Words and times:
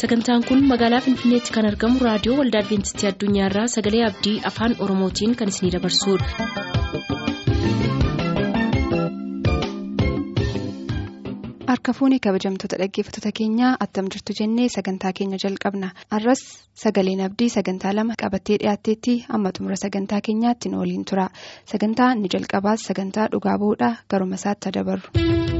sagantaan 0.00 0.44
kun 0.48 0.60
magaalaa 0.72 1.00
finfinneetti 1.06 1.54
kan 1.56 1.68
argamu 1.70 2.04
raadiyoo 2.08 2.36
waldaa 2.40 2.62
adventistii 2.64 3.10
addunyaarraa 3.12 3.66
sagalee 3.76 4.04
abdii 4.10 4.36
afaan 4.52 4.76
oromootiin 4.88 5.36
kan 5.42 5.54
isinidabarsudha. 5.54 7.28
harka 11.68 11.92
fuunee 11.96 12.18
kabajamtoota 12.24 12.76
dhaggeeffattoota 12.80 13.32
keenyaa 13.40 13.72
attam 13.86 14.06
jirtu 14.14 14.36
jennee 14.40 14.68
sagantaa 14.76 15.12
keenya 15.18 15.38
jalqabna 15.44 15.90
arras 16.18 16.42
sagaleen 16.84 17.20
abdii 17.26 17.48
sagantaa 17.56 17.92
lama 17.98 18.16
qabattee 18.22 18.58
dhiyaatteetti 18.64 19.16
amma 19.38 19.52
xumura 19.58 19.76
sagantaa 19.84 20.20
keenyaatti 20.30 20.72
nu 20.74 20.80
waliin 20.84 21.04
tura 21.12 21.28
sagantaa 21.74 22.10
inni 22.16 22.32
jalqabaas 22.36 22.88
sagantaa 22.92 23.28
dhugaa 23.36 23.58
bu'uudha 23.64 23.94
garuma 24.10 24.40
isaatti 24.42 24.74
dabarru. 24.78 25.57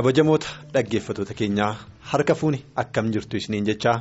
Kabajamoota 0.00 0.48
dhaggeeffattoota 0.74 1.34
keenyaa 1.38 1.72
harka 2.12 2.34
fuuni 2.42 2.58
akkam 2.82 3.10
jirtu 3.14 3.36
isiniin 3.36 3.66
jechaa 3.68 3.96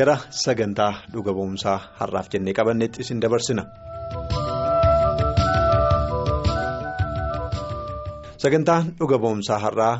gara 0.00 0.14
sagantaa 0.44 0.92
dhuga 1.14 1.32
ba'umsaa 1.38 1.74
har'aaf 1.98 2.30
jennee 2.34 2.54
qabanneetti 2.58 3.02
isin 3.04 3.20
dabarsina. 3.24 3.64
sagantaan 8.44 8.88
dhuga 9.00 9.18
ba'umsaa 9.24 9.58
har'aa 9.64 9.94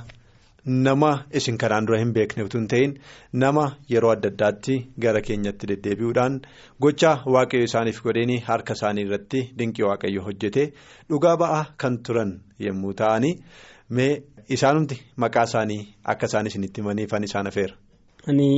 nama 0.86 1.10
isin 1.40 1.58
kanaan 1.64 1.86
dura 1.90 1.98
hin 2.02 2.12
beekne 2.16 2.44
utuu 2.48 2.60
hin 2.62 2.68
ta'in 2.72 2.94
nama 3.44 3.64
yeroo 3.92 4.10
adda 4.14 4.28
addaatti 4.32 4.78
gara 5.06 5.20
keenyatti 5.28 5.68
deddeebi'uudhaan 5.72 6.40
gochaa 6.86 7.14
waaqayyo 7.36 7.68
isaaniif 7.70 8.00
godheenii 8.08 8.40
harka 8.48 8.72
isaanii 8.80 9.04
irratti 9.10 9.44
dinqii 9.58 9.86
waaqayyo 9.90 10.24
hojjete 10.30 10.64
dhugaa 11.10 11.36
ba'aa 11.44 11.62
kan 11.84 11.98
turan 12.08 12.32
yommuu 12.68 12.94
ta'anii 13.02 13.34
mee. 13.90 14.22
Isaanumti 14.48 14.96
maqaa 15.16 15.42
isaanii 15.48 15.82
akka 16.04 16.26
isaan 16.26 16.46
isinitti 16.46 16.80
himaniifan 16.80 17.24
isaan 17.24 17.46
afeera. 17.46 17.74
Ani 18.28 18.48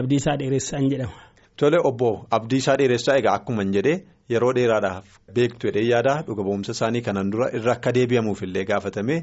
Abdiisaa 0.00 0.36
Dheeressaan 0.38 0.88
jedhama. 0.90 1.12
Tole 1.56 1.78
obbo 1.84 2.26
Abdiisaa 2.30 2.76
Dheeressaa 2.78 3.16
egaa 3.20 3.34
akkuma 3.38 3.64
jedhee 3.64 3.98
yeroo 4.34 4.52
dheeraadhaaf 4.58 5.04
beektu 5.38 5.68
jedhee 5.68 5.86
yaada. 5.90 6.14
Dhuga 6.26 6.42
ba'umsa 6.48 6.72
isaanii 6.76 7.02
kanaan 7.08 7.30
dura 7.32 7.50
irra 7.58 7.72
akka 7.76 7.92
deebi'amuuf 7.94 8.42
illee 8.42 8.64
gaafatame 8.70 9.16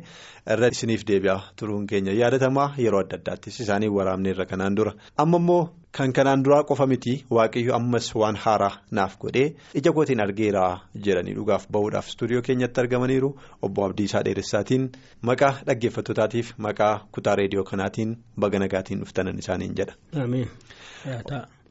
irra 0.55 0.67
isiniif 0.75 1.05
deebi'a 1.11 1.37
turuun 1.59 1.87
keenya 1.87 2.13
yaadatamaa 2.21 2.67
yeroo 2.85 2.99
adda 3.05 3.17
addaattis 3.21 3.59
isaanii 3.65 3.89
waraabne 3.97 4.29
irra 4.35 4.45
kanaan 4.51 4.75
dura. 4.77 4.93
Amma 5.17 5.37
immoo 5.43 5.63
kan 5.97 6.13
kanaan 6.13 6.43
duraa 6.45 6.63
qofa 6.69 6.87
miti. 6.87 7.13
Waaqayyo 7.37 7.75
ammas 7.75 8.07
waan 8.15 8.35
haaraa 8.45 8.71
naaf 8.91 9.17
godhee 9.23 9.47
ija 9.81 9.91
kootiin 9.97 10.21
argeera 10.25 10.63
jedhanii 11.07 11.35
dhugaaf 11.39 11.67
ba'uudhaaf 11.77 12.07
istuudiyoo 12.13 12.41
keenyatti 12.47 12.81
argamaniiru. 12.83 13.29
Obbo 13.61 13.85
Abdiisaa 13.85 14.23
Dheeressaatiin 14.25 14.89
maqaa 15.31 15.53
dhaggeeffattootaatiif 15.67 16.53
maqaa 16.67 16.93
kutaa 17.11 17.35
reediyoo 17.41 17.63
kanaatiin 17.71 18.15
baga 18.39 18.59
nagaatiin 18.65 18.99
dhuftanan 19.05 19.39
isaaniin 19.45 19.75
jedha. 19.81 19.93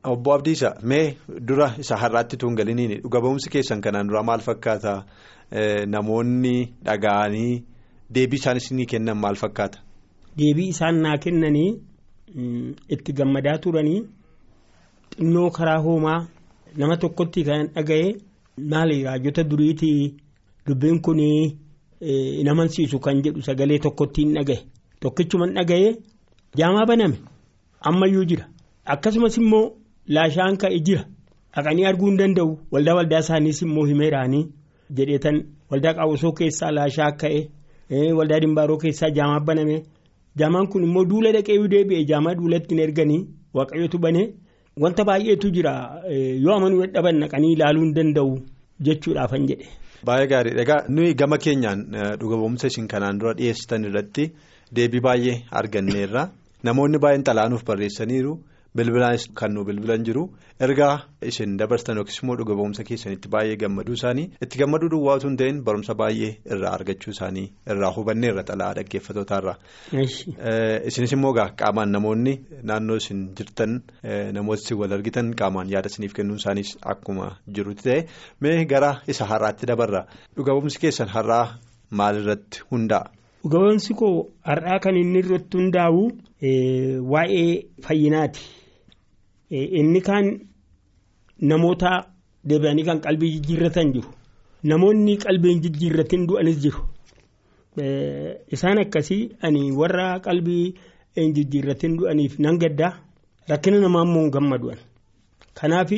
Obbo 0.05 0.33
Abdiisa 0.35 0.75
mee 0.83 1.17
dura 1.47 1.75
isa 1.79 1.97
har'aatti 1.97 2.37
tuun 2.37 2.57
galiniini 2.57 2.97
dhuga 3.03 3.21
ba'umsi 3.23 3.51
keessan 3.51 3.81
kanaan 3.81 4.09
dura 4.09 4.23
maal 4.23 4.41
fakkaata 4.41 4.95
namoonni 5.87 6.55
dhaga'anii 6.85 7.63
deebii 8.15 8.37
isaan 8.41 8.57
isinii 8.57 8.87
kennan 8.87 9.17
maal 9.19 9.37
fakkaata. 9.43 9.79
Deebii 10.39 10.69
isaan 10.75 10.97
naa 11.03 11.17
kennanii 11.19 11.71
itti 12.95 13.13
gammadaa 13.13 13.59
turanii 13.63 14.01
xinnoo 15.17 15.51
karaa 15.51 15.79
hoomaa 15.85 16.27
nama 16.77 16.97
tokkotti 16.97 17.45
kan 17.49 17.69
dhaga'e 17.77 18.09
maali 18.71 19.03
raajota 19.05 19.45
duriitii 19.51 20.15
dubbiin 20.67 20.99
kun 21.01 21.19
hin 21.21 22.49
amansiisu 22.55 22.99
kan 22.99 23.23
jedhu 23.25 23.43
sagalee 23.43 23.79
tokkotti 23.87 24.25
hin 24.25 24.35
dhaga'e 24.39 24.59
tokkichuman 25.01 25.55
dhaga'e 25.61 25.95
jaamaa 26.59 26.87
baname 26.91 27.17
ammayyuu 27.91 28.25
jira 28.25 28.45
akkasumas 28.97 29.39
immoo. 29.39 29.65
Laashaan 30.09 30.57
ka'e 30.57 30.79
jira 30.87 31.05
dhaqanii 31.57 31.85
arguu 31.87 32.09
hin 32.11 32.19
danda'u. 32.19 32.59
Waldaa 32.73 32.95
waldaa 32.99 33.19
isaaniis 33.25 33.63
immoo 33.63 33.85
himeeraanii 33.87 34.45
jedheetan 34.99 35.37
waldaa 35.71 35.95
qaawusoo 35.99 36.33
keessaa 36.41 36.71
laashaa 36.79 37.13
ka'e 37.23 37.41
waldaa 38.19 38.41
dimbaaroo 38.45 38.79
keessaa 38.85 39.11
jaamaa 39.19 39.41
baname. 39.47 39.83
Jaamaan 40.39 40.67
kun 40.69 40.83
immoo 40.85 41.05
duula 41.05 41.33
dhaqee 41.33 41.59
deebi'e. 41.75 42.05
Jaamaa 42.11 42.35
duulatti 42.35 42.75
hin 42.75 42.83
erganii. 42.87 43.21
Waaqayyotu 43.55 43.99
banee 43.99 44.27
wanta 44.81 45.05
baay'eetu 45.05 45.51
jira. 45.55 45.73
Yoo 46.45 46.55
amanuu 46.57 46.83
dadhaban 46.87 47.21
dhaqanii 47.23 47.53
ilaaluu 47.57 47.83
hin 47.85 47.95
danda'u 47.95 48.39
jechuudhaafan 48.81 49.47
jedhe. 49.49 49.67
Baay'ee 50.05 50.27
gaariidha. 50.27 50.63
Egaa 50.63 50.85
nuyi 50.89 51.15
gama 51.15 51.39
keenyaan 51.39 51.85
dhuga 52.21 52.37
ba'umsa 52.37 52.67
isin 52.73 52.89
kanaan 52.89 53.19
dura 53.21 53.35
dhiyeessitan 53.39 53.85
irratti 53.85 54.33
deebii 54.77 55.01
baay'ee 55.09 55.37
arganneerra. 55.51 56.29
Namoonni 56.65 56.99
baay'een 56.99 57.25
xalaanuuf 57.29 57.65
barreessaniiru. 57.69 58.39
Bilbilaanis 58.77 59.25
kan 59.39 59.53
nu 59.55 59.65
bilbilan 59.69 60.05
jiru 60.09 60.23
ergaa 60.67 60.95
isin 61.31 61.57
dabarsan 61.61 61.97
yookiis 62.01 62.19
immoo 62.23 62.37
dhuga 62.41 62.55
ba'umsa 62.61 62.85
keessanitti 62.89 63.29
baay'ee 63.35 63.57
gammaduu 63.63 63.97
isaanii 63.99 64.25
itti 64.47 64.59
gammaduu 64.63 64.89
duwwaa 64.95 65.17
osoo 65.21 65.29
hin 65.31 65.37
ta'in 65.43 65.59
barumsa 65.67 65.95
baay'ee 66.03 66.31
irraa 66.57 66.73
argachuu 66.79 67.13
isaanii 67.17 67.45
irraa 67.75 67.91
hubanneerra 67.97 68.45
xalaa 68.51 68.71
dhaggeeffatootaarra. 68.79 69.55
isinis 70.89 71.13
immoo 71.19 71.33
qaamaan 71.63 71.93
namoonni 71.97 72.35
naannoo 72.71 72.97
isin 73.03 73.21
jirtan 73.41 73.73
namoota 74.39 74.63
isin 74.65 74.79
wal 74.83 74.93
argitan 74.99 75.29
qaamaan 75.43 75.71
yaada 75.75 75.89
isiniif 75.93 76.15
kennuun 76.21 76.41
isaaniis 76.43 76.71
akkuma 76.95 77.29
jirutti 77.59 77.83
ta'e 77.89 78.01
mee 78.41 78.65
gara 78.75 78.93
isa 79.15 79.25
har'aatti 79.35 79.67
dabarra 79.73 80.03
dhuga 80.37 80.53
ba'umsi 80.57 80.79
keessan 80.87 81.09
har'aa 81.17 81.45
maalirratti 82.01 82.63
hundaa'a. 82.71 83.11
Dhuga 83.45 83.59
ba'umsi 83.67 83.93
koo 84.01 84.13
har'aa 84.49 84.79
kan 84.85 84.97
inni 85.05 85.19
irratti 85.25 85.55
hundaa'u 85.61 86.03
waa'ee 87.15 87.47
fayyinaati. 87.87 88.41
Inni 89.53 90.01
kaan 90.01 90.27
namoota 91.41 91.91
deebi'anii 92.49 92.85
kan 92.85 93.01
qalbii 93.01 93.31
jijjiirratan 93.35 93.93
jiru. 93.93 94.09
Namoonni 94.65 95.17
qalbiin 95.19 95.61
jijjiirratin 95.63 96.27
du'anis 96.29 96.59
jiru. 96.63 96.81
Isaan 98.53 98.79
akkasii 98.79 99.29
ani 99.43 99.73
warra 99.73 100.21
qalbii 100.25 100.75
jijjiirratin 101.17 101.97
du'aniif 101.99 102.39
nan 102.39 102.59
gaddaa 102.59 102.93
rakkina 103.49 103.81
namaa 103.81 104.05
immoo 104.07 104.31
gammadu'an. 104.31 104.79
Kanaaf 105.55 105.91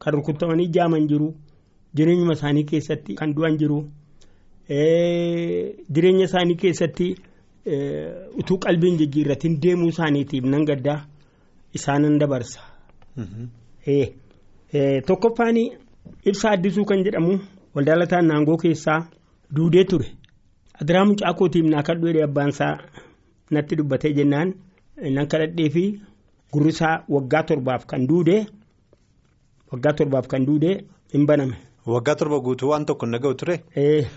kan 0.00 0.12
rukutamanii 0.14 0.68
jaaman 0.72 1.08
jiru 1.08 1.34
jireenyuma 1.94 2.32
isaanii 2.32 2.64
keessatti 2.64 3.14
kan 3.14 3.34
du'an 3.36 3.58
jiru. 3.58 3.84
Jireenya 4.68 6.24
isaanii 6.24 6.56
keessatti 6.56 7.14
utuu 8.38 8.58
qalbiin 8.58 8.96
jijjiirratiin 8.98 9.60
deemuu 9.62 9.88
isaaniitiif 9.88 10.44
nan 10.44 10.64
gaddaa 10.64 11.00
isaanan 11.74 12.18
dabarsa. 12.20 12.60
Tokkoffaan 15.06 15.56
ibsaa 16.24 16.50
addisuu 16.56 16.84
kan 16.84 17.04
jedhamu 17.04 17.38
waldaalataan 17.74 18.26
naangoo 18.28 18.56
keessaa 18.56 19.06
duudee 19.56 19.84
ture. 19.84 20.06
Adiraa 20.82 21.04
mucaa 21.04 21.34
kootiif 21.34 21.66
naa 21.66 21.82
kan 21.82 22.00
dhufe 22.00 22.22
abbaansaa 22.22 22.74
natti 23.50 23.76
dubbatee 23.78 24.12
jennaan 24.18 24.54
nan 25.14 25.26
kadhadhee 25.28 25.70
fi 25.70 25.84
gurrisaa 26.52 27.04
waggaa 27.08 27.42
torbaaf 27.42 27.86
kan 27.86 28.06
duudee 28.08 28.46
waggaa 29.72 29.92
torbaaf 29.92 30.26
kan 30.28 30.46
duudee 30.46 30.76
hin 31.14 31.26
baname. 31.26 31.56
Waggaa 31.86 32.14
torba 32.14 32.40
guutuu 32.40 32.68
waan 32.70 32.84
tokko 32.86 33.06
naga'u 33.06 33.34
ture. 33.34 33.56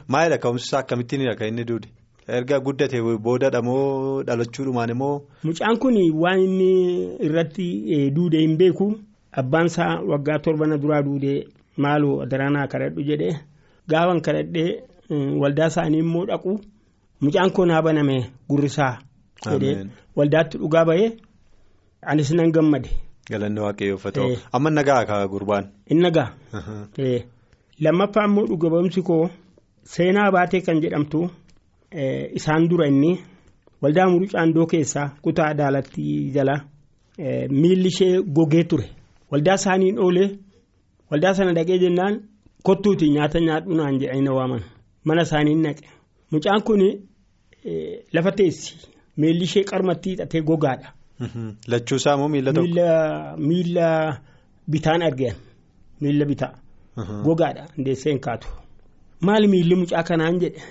Maalidha 0.08 0.38
ka'umsi 0.38 0.66
isaa 0.68 0.80
akkamittiin 0.80 1.22
inni 1.48 1.64
duude 1.68 1.88
erga 2.28 2.60
guddate 2.60 2.98
boodadha 3.02 3.62
moo 3.62 4.24
dhalachuudhumaan 4.24 4.90
immoo. 4.90 5.22
Mucaan 5.44 5.78
kun 5.80 5.96
waan 6.24 6.40
inni 6.40 6.72
irratti 7.26 8.12
duude 8.16 8.38
hin 8.40 8.58
beeku 8.58 8.88
abbaan 9.32 9.66
isaa 9.66 10.02
waggaa 10.12 10.40
torba 10.40 10.68
na 10.68 10.78
duraa 10.78 11.02
duude 11.02 11.48
maaloo 11.78 12.26
daraanaa 12.26 12.68
kadhadhu 12.68 13.02
jedhee 13.10 13.36
gaafan 13.90 14.22
kadhadhee 14.22 14.84
waldaa 15.42 15.68
isaanii 15.68 16.00
immoo 16.06 16.26
dhaqu 16.26 16.60
mucaan 17.22 17.52
koo 17.52 17.66
naa 17.66 17.82
baname 17.82 18.18
gurrisaa. 18.50 18.98
jedhee 19.52 19.86
waldaatti 20.16 20.58
dhugaa 20.58 20.86
bahee 20.86 21.12
anis 22.02 22.32
nan 22.32 22.52
gammade. 22.52 22.90
Galanni 23.32 23.60
waaqayyoof 23.66 24.04
haa 24.04 24.12
ta'u 24.12 24.38
amma 24.56 24.70
nagaa 24.70 25.06
kaa 25.10 25.28
gurbaan. 25.28 25.66
In 25.92 26.02
nagaa. 26.06 26.30
Lammaffaa 27.80 28.26
immoo 28.30 28.46
dhuga 28.48 29.02
koo 29.10 29.30
seenaa 29.84 30.32
baatee 30.32 30.62
kan 30.62 30.82
jedhamtu 30.82 31.30
isaan 32.36 32.68
dura 32.70 32.88
inni 32.88 33.20
waldaa 33.82 34.10
murucaandoo 34.10 34.66
keessaa 34.66 35.10
kutaa 35.22 35.48
adaalatti 35.54 36.32
jala 36.36 36.56
miilli 37.50 37.88
ishee 37.88 38.22
gogee 38.22 38.64
ture. 38.64 38.86
Waldaa 39.32 39.56
isaaniin 39.56 40.00
oolee 40.00 40.30
waldaa 41.12 41.34
sana 41.34 41.54
dhaqee 41.54 41.78
jennaan 41.80 42.22
kottuuti 42.64 43.10
nyaata 43.10 43.40
nyaadhu 43.40 43.74
naan 43.76 44.00
jedhanii 44.00 44.22
na 44.26 44.34
waaman. 44.34 44.62
Mana 45.04 45.22
isaaniin 45.22 45.62
naqe. 45.64 45.86
Mucaan 46.32 46.62
kun 46.64 46.82
lafa 48.14 48.32
teessi. 48.32 48.76
Miilli 49.18 49.44
ishee 49.44 49.64
qarmatti 49.64 50.10
hidhatee 50.10 50.42
gogaadha. 50.42 50.94
Lachuusaa 51.68 52.18
moo 52.18 52.28
miila 52.30 52.54
tokko? 52.54 53.38
Miila 53.38 54.18
bitaan 54.72 55.02
argan 55.02 55.36
miila 56.02 56.26
bitaa. 56.26 56.54
Gogaadha. 57.24 57.68
Ndeessee 57.78 58.12
hin 58.14 58.20
kaatu. 58.20 58.48
maali 59.22 59.48
miilli 59.48 59.76
mucaa 59.76 60.04
kanaan 60.04 60.40
jedhe 60.40 60.62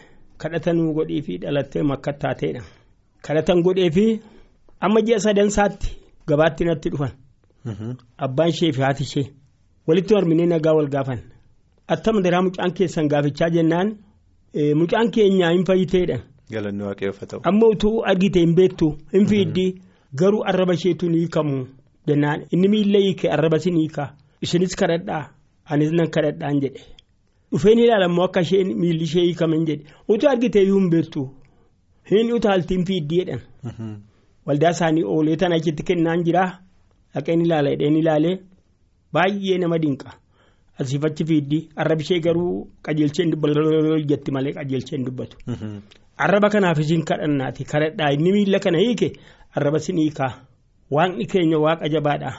kadhatanuu 0.42 0.92
godhee 0.98 1.22
fi 1.26 1.38
dhalattee 1.42 1.82
makkattaa 1.90 2.34
ta'edha. 2.40 2.62
kadhatan 3.26 3.62
godhee 3.66 3.90
fi 3.96 4.04
amma 4.80 5.00
ji'a 5.06 5.18
sadansaatti 5.26 5.88
gabaatti 6.28 6.64
natti 6.64 6.88
dhufan. 6.92 7.12
Abbaan 8.24 8.48
ishee 8.48 8.72
fi 8.72 8.80
haati 8.82 9.02
ishee 9.08 9.26
walitti 9.88 10.14
horminee 10.14 10.46
nagaa 10.52 10.74
wal 10.78 10.88
gaafan 10.94 11.20
attama 11.94 12.20
daraa 12.24 12.42
mucaan 12.46 12.72
keessan 12.78 13.08
gaafichaa 13.12 13.50
jennaan 13.56 13.88
mucaan 14.80 15.10
keenyaa 15.14 15.50
hin 15.52 15.64
fayyiteedha. 15.68 16.16
Galanni 16.52 16.82
waaqeffatamu. 16.84 17.42
Amma 17.48 17.66
utuu 17.74 18.02
argite 18.12 18.40
hin 18.40 18.54
beektu 18.54 18.88
hin 19.12 19.26
fiiddi 19.32 19.66
garuu 20.20 20.42
arraba 20.52 20.74
isheetu 20.78 21.08
ni 21.10 21.18
hiikamu 21.18 21.66
jennaan 22.08 22.40
inni 22.52 22.68
miilla 22.68 22.98
hiike 23.04 23.28
arraba 23.36 23.58
si 23.58 23.70
ni 23.70 23.80
hiika 23.84 24.04
isinis 24.42 24.76
kadhadhaa 24.80 25.22
anis 25.64 25.92
nan 25.98 26.08
kadhadhaan 26.16 26.60
jedhe 26.64 26.82
dhufeen 27.52 27.78
ilaalammoo 27.78 28.24
akka 28.24 28.40
isheen 28.40 28.74
miilli 28.80 29.04
ishee 29.04 29.22
hiikaman 29.24 29.64
jedhe. 29.66 29.84
Utuu 30.08 30.28
argite 30.30 30.62
iyyuu 30.62 30.78
hin 30.80 30.90
beektu 30.90 31.22
hin 32.10 32.32
utaaltiin 32.32 32.84
fiiddi 32.86 33.16
jedhan. 33.18 33.40
Waldaa 34.46 34.70
isaanii 34.70 35.04
oolee 35.04 35.36
tana 35.36 35.54
achitti 35.56 35.82
kennaan 35.82 36.24
jiraa? 36.24 36.50
Dhaqeen 37.14 37.40
ilaala 37.46 37.70
hidheen 37.70 37.96
ilaalee? 37.96 38.36
Baay'ee 39.12 39.58
nama 39.58 39.78
dinqa. 39.82 40.12
Asiifachi 40.80 41.24
fiiddi 41.26 41.58
arraba 41.76 42.02
ishee 42.02 42.20
garuu 42.20 42.68
qajeelcheen 42.82 43.30
dubbatu 43.32 43.98
jetti 44.12 44.30
malee 44.32 44.52
qajeelcheen 44.52 45.04
dubbatu. 45.06 45.36
Arraba 46.16 46.48
kanaaf 46.50 46.78
isin 46.78 47.02
kadhannaati. 47.04 47.64
Kadhadhaa. 47.64 48.12
Inni 48.12 48.32
miila 48.32 48.58
kana 48.58 48.78
hiike. 48.78 49.12
Arraba 49.56 49.78
sin 49.78 49.96
hiikaa 49.98 50.32
waaqni 50.90 51.26
keenya 51.26 51.58
waaqa 51.58 51.88
jabaadha 51.88 52.32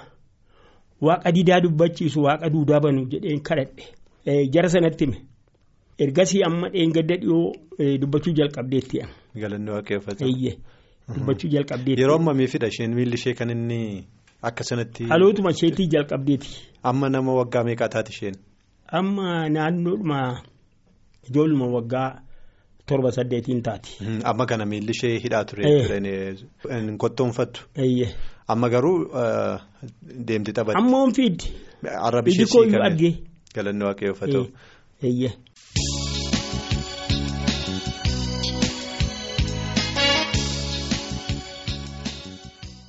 waaqa 1.01 1.31
didaa 1.31 1.59
dubbachiisu. 1.61 2.23
Waaqa 2.23 2.49
duudaa 2.49 2.79
banu 2.79 3.05
jedheen 3.11 3.41
kadhadhe 3.41 3.83
jara 4.25 4.69
sanatti 4.69 5.05
hime 5.05 5.17
ergasii 5.99 6.43
amma 6.43 6.69
dheengadda 6.69 7.15
dhiyoo 7.17 7.53
dubbachuu 8.01 8.33
jalqabdeetti. 8.33 9.01
Galanni 9.35 9.71
waaqeffatamu. 9.71 10.51
Dubbachuu 11.15 11.49
jalqabdeetti. 11.49 12.01
Yeroo 12.01 12.15
ammamiifidha 12.15 12.67
isheen 12.67 12.93
miilli 12.95 13.13
ishee 13.15 13.33
kan 13.33 13.49
inni 13.49 14.05
akka 14.41 14.63
sanatti. 14.63 15.05
Dhalootuma 15.05 15.51
isheetii 15.51 15.87
jalqabdeeti. 15.87 16.49
Amma 16.83 17.09
nama 17.09 17.33
waggaa 17.33 17.63
meeqaa 17.63 17.89
taati 17.89 18.11
isheen? 18.13 18.35
Amma 18.91 19.49
naannoodhuma 19.49 20.41
ijoolluma 21.29 21.65
waggaa 21.67 22.21
torba 22.85 23.11
saddeetiin 23.11 23.61
taati. 23.61 23.97
Amma 24.23 24.45
kana 24.45 24.65
miilli 24.65 24.91
ishee 24.91 25.19
hidhaa 25.19 25.43
ture. 25.45 25.87
Hin 26.69 26.97
kottoonfattu. 26.97 27.61
Amma 28.47 28.69
garuu 28.69 29.07
deemti 30.27 30.53
taphatti. 30.53 30.77
Amma 30.77 30.97
on 31.03 31.13
fiiddi. 31.13 31.45
Arrabni 31.83 33.27
ishee 33.51 33.55
siikame. 33.55 33.55
argee. 33.55 33.55
Galanni 33.55 33.83
waaqeffatamu. 33.85 34.47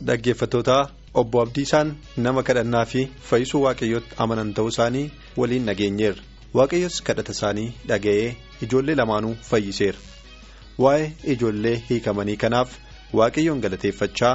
Dhaggeeffattoota 0.06 0.76
obbo 1.20 1.40
Abdiisaan 1.42 1.90
nama 2.26 2.42
kadhannaa 2.48 2.84
fi 2.92 3.02
fayyisuu 3.30 3.60
waaqayyootti 3.64 4.16
amanan 4.24 4.52
ta'uu 4.58 4.72
isaanii 4.74 5.04
waliin 5.42 5.66
dhageenyeerra. 5.70 6.22
Waaqayyos 6.58 6.96
kadhata 7.08 7.32
isaanii 7.36 7.68
dhaga'ee 7.92 8.28
ijoollee 8.66 8.96
lamaanuu 9.00 9.34
fayyiseera. 9.50 9.98
Waa'ee 10.84 11.08
ijoollee 11.36 11.76
hiikamanii 11.90 12.36
kanaaf 12.44 12.76
waaqayyoon 13.20 13.62
galateeffachaa 13.66 14.34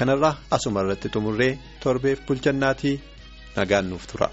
kanarraa 0.00 0.34
asuma 0.58 0.84
irratti 0.86 1.08
xumurree 1.16 1.52
torbeef 1.86 2.26
bulchannaatii 2.28 2.96
nagaan 3.56 3.90
nuuf 3.94 4.06
tura. 4.12 4.30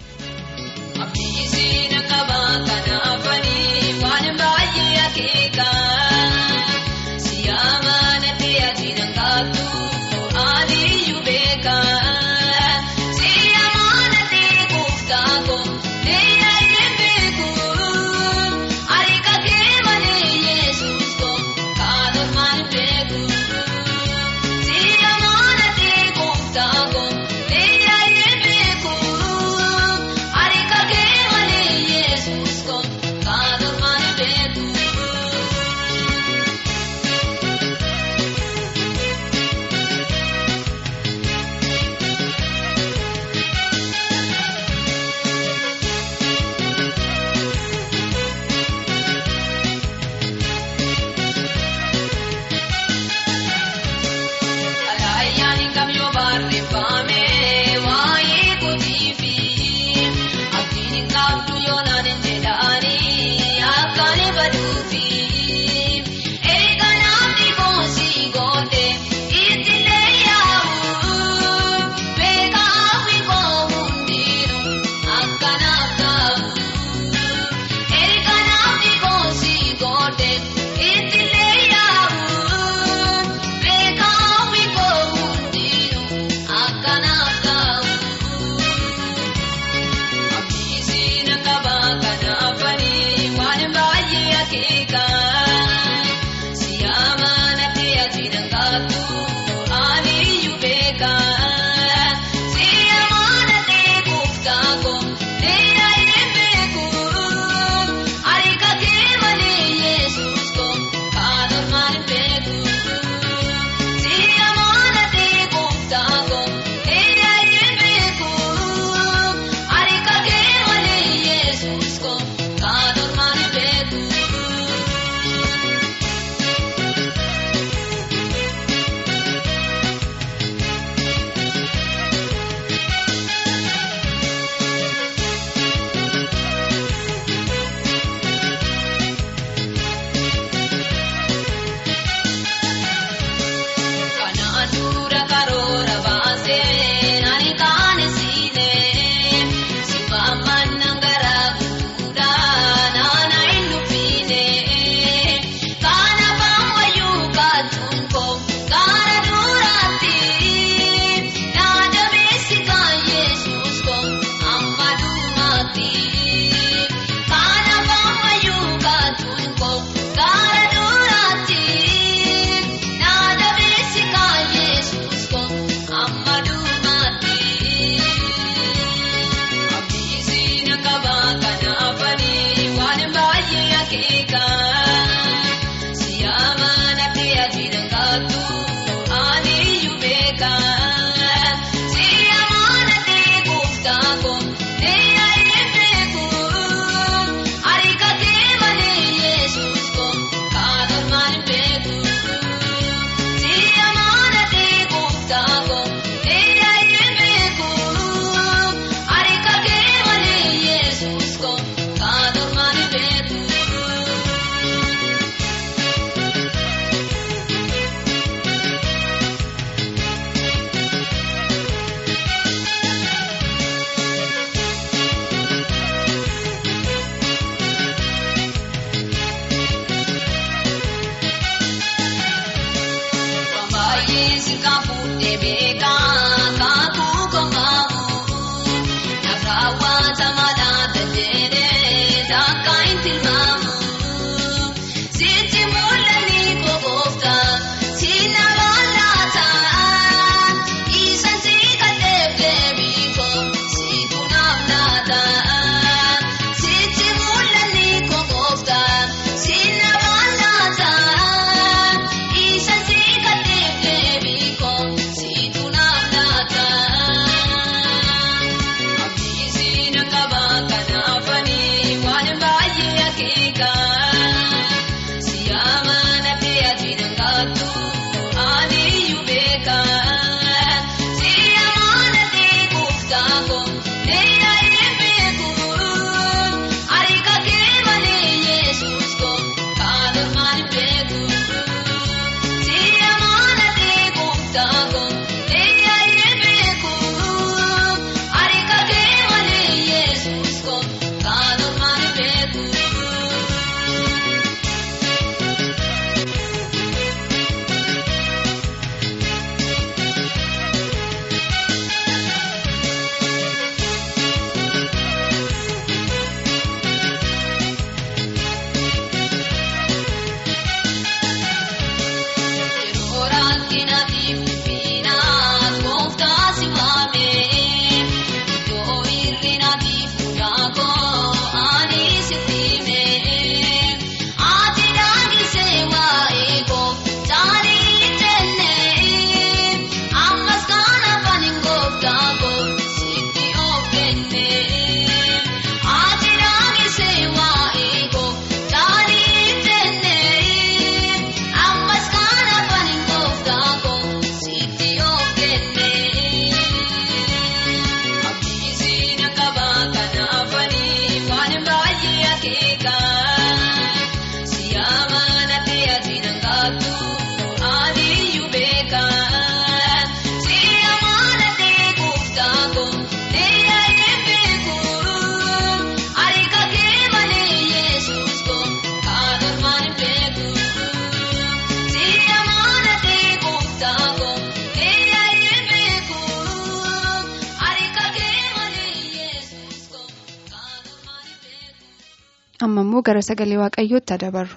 Immoo 392.92 393.02
gara 393.08 393.22
sagalee 393.30 393.58
waaqayyootti 393.62 394.20
dabarru. 394.26 394.56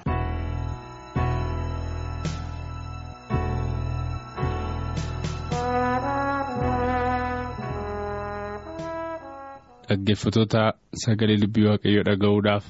Dhaggeeffattoota 9.89 10.61
sagalee 11.03 11.37
dubbii 11.41 11.65
waaqayyoo 11.69 12.03
dhaga'uudhaaf 12.07 12.65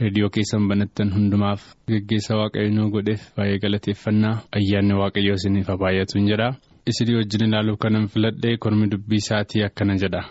reediyoo 0.00 0.30
keessan 0.36 0.64
banattan 0.70 1.12
hundumaaf 1.16 1.62
geggeessa 1.92 2.38
waaqayyo 2.40 2.70
nuu 2.76 2.88
godheef 2.94 3.22
baay'ee 3.36 3.58
galateeffannaa 3.64 4.34
ayyaanni 4.60 4.94
waaqayyoo 5.02 5.36
isiniif 5.40 5.68
haa 5.72 5.78
baay'atu 5.84 6.18
hin 6.18 6.28
jedha 6.32 6.48
isinii 6.92 7.16
wajjin 7.20 7.44
ilaaluuf 7.48 7.78
kanan 7.84 8.08
filadhe 8.14 8.56
kormi 8.66 8.90
dubbii 8.94 9.20
isaatii 9.24 9.62
akkana 9.68 9.94
jedha 10.02 10.22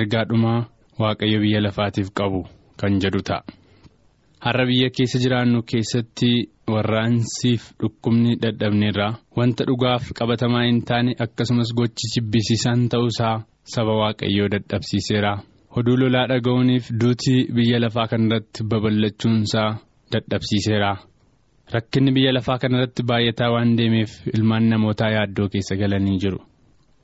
ergaa 0.00 0.24
dhumaa 0.32 0.58
waaqayyo 1.04 1.38
biyya 1.46 1.60
lafaatiif 1.66 2.08
qabu 2.20 2.40
kan 2.82 3.00
jedhu 3.04 3.20
ta'a. 3.30 3.42
Har'a 4.44 4.64
biyya 4.68 4.88
keessa 4.96 5.18
jiraannu 5.24 5.60
keessatti 5.70 6.30
warraansiif 6.72 7.62
dhukkubni 7.80 8.32
dadhabneerraa 8.42 9.12
wanta 9.38 9.64
dhugaaf 9.68 10.04
qabatamaa 10.18 10.64
hin 10.68 10.80
taane 10.88 11.12
akkasumas 11.24 11.70
gochi 11.80 12.06
jibbisiisaan 12.14 12.88
ta'uusaa 12.92 13.36
saba 13.74 13.92
waaqayyoo 14.00 14.48
dadhabsiiseera. 14.54 15.32
Oduu 15.78 15.96
lolaa 16.00 16.26
dhaga'uuniif 16.30 16.84
duutii 17.00 17.40
biyya 17.56 17.78
lafaa 17.84 18.06
kanarratti 18.12 18.64
babal'achuunsaa 18.70 19.70
dadhabsiiseera. 20.12 20.90
Rakkinni 21.74 22.10
biyya 22.16 22.32
lafaa 22.36 22.58
kanarratti 22.62 23.02
baay'ataa 23.10 23.50
waan 23.54 23.76
deemeef 23.78 24.10
ilmaan 24.36 24.68
namootaa 24.70 25.10
yaaddoo 25.16 25.48
keessa 25.52 25.76
galanii 25.82 26.18
jiru. 26.22 26.38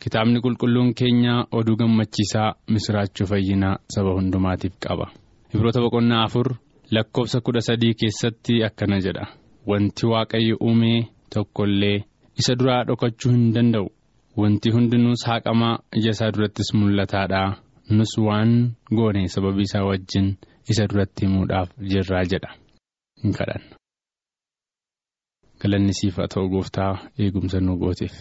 Kitaabni 0.02 0.40
qulqulluun 0.44 0.94
keenya 1.00 1.34
oduu 1.58 1.76
gammachiisaa 1.80 2.54
misiraachuu 2.72 3.26
fayyinaa 3.32 3.76
saba 3.94 4.10
hundumaatiif 4.16 4.74
qaba. 4.86 5.06
Ibroota 5.54 5.80
boqonnaa 5.84 6.24
afur. 6.26 6.48
Lakkoofsa 6.90 7.40
kudha 7.40 7.60
sadii 7.60 7.94
keessatti 8.00 8.62
akkana 8.64 8.98
jedha. 9.00 9.26
Wanti 9.66 10.06
waaqayyo 10.06 10.56
uumee 10.60 11.06
tokkollee 11.34 12.04
isa 12.38 12.54
duraa 12.58 12.84
dhokachuu 12.88 13.32
hin 13.32 13.54
danda'u. 13.54 13.88
Wanti 14.36 14.70
hundinuus 14.70 15.26
haqamaa 15.26 15.78
ija 15.96 16.10
isaa 16.10 16.32
durattis 16.34 16.74
mul'ataadha. 16.74 17.42
Nus 17.90 18.18
waan 18.18 18.52
goone 18.96 19.28
sababii 19.28 19.62
isaa 19.68 19.84
wajjin 19.84 20.36
isa 20.70 20.88
duratti 20.88 21.26
himuudhaaf 21.26 21.70
jirraa 21.90 22.24
jedha. 22.32 22.50
Hin 23.22 23.32
kadhanna. 23.32 23.76
haa 26.16 26.28
ta'u 26.34 26.48
gooftaa 26.48 26.92
eegumsa 27.18 27.60
nu 27.60 27.76
gooteef. 27.78 28.14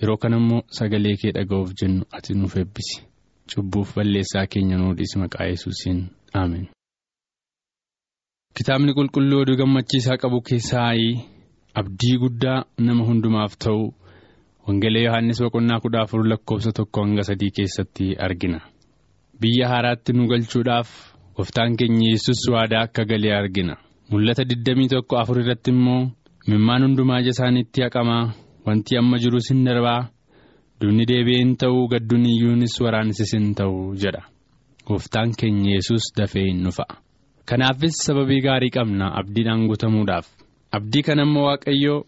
Yeroo 0.00 0.16
kana 0.16 0.36
immoo 0.36 0.62
sagalee 0.78 1.16
kee 1.20 1.32
dhaga'uuf 1.36 1.70
jennu 1.80 2.04
ati 2.16 2.34
nuuf 2.34 2.56
eebbisi. 2.56 3.02
Cubbuuf 3.50 3.94
balleessaa 3.96 4.46
keenya 4.46 4.76
nuu 4.78 4.96
dhiisi 4.96 5.18
maqaa 5.18 5.50
yesuusiin 5.50 6.00
aamen. 6.34 6.68
Kitaabni 8.58 8.92
qulqulluu 8.98 9.40
oduu 9.42 9.56
gammachiisaa 9.60 10.16
qabu 10.22 10.38
keessaa 10.48 10.90
abdii 11.80 12.16
guddaa 12.22 12.64
nama 12.86 13.02
hundumaaf 13.08 13.52
ta'u 13.64 13.82
wangelee 14.66 15.04
yohannis 15.06 15.38
boqonnaa 15.44 15.80
kudha 15.84 16.00
afur 16.04 16.22
lakkoofsa 16.32 16.70
tokko 16.78 16.98
hanga 17.04 17.22
sadii 17.28 17.50
keessatti 17.58 18.06
argina. 18.26 18.58
Biyya 19.40 19.66
haaraatti 19.72 20.10
nu 20.16 20.26
galchuudhaaf 20.32 20.88
gooftaan 21.36 21.76
keenya 21.78 22.10
yesus 22.12 22.40
waadaa 22.54 22.82
akka 22.86 23.02
galee 23.10 23.34
argina. 23.40 23.74
Mul'ata 24.10 24.42
digdamii 24.50 24.88
tokko 24.94 25.14
afur 25.22 25.36
irratti 25.42 25.70
immoo 25.76 26.02
mimmaan 26.50 26.82
hundumaa 26.86 27.20
ija 27.22 27.30
isaaniitti 27.36 27.80
haqamaa 27.86 28.24
wanti 28.66 28.92
amma 29.00 29.16
jirus 29.22 29.46
hin 29.50 29.64
darbaa 29.66 30.00
duunni 30.80 31.04
deebi'ee 31.10 31.42
hin 31.44 31.56
ta'uu 31.62 31.88
gadduun 31.92 32.24
iyyuunis 32.32 32.74
waraansis 32.84 33.32
hin 33.36 33.54
ta'uu 33.58 33.94
jedha. 34.02 34.22
Gooftaan 34.86 35.30
keenya 35.38 35.70
yesus 35.76 36.04
dafee 36.16 36.46
hin 36.50 36.64
dhufa. 36.66 36.86
Kanaafis 37.48 37.96
sababii 38.06 38.40
gaarii 38.46 38.70
qabna 38.76 39.06
abdiidhaan 39.20 39.66
guutamuudhaaf 39.68 40.26
abdii 40.78 41.02
kana 41.06 41.22
immoo 41.26 41.44
waaqayyoo 41.48 42.00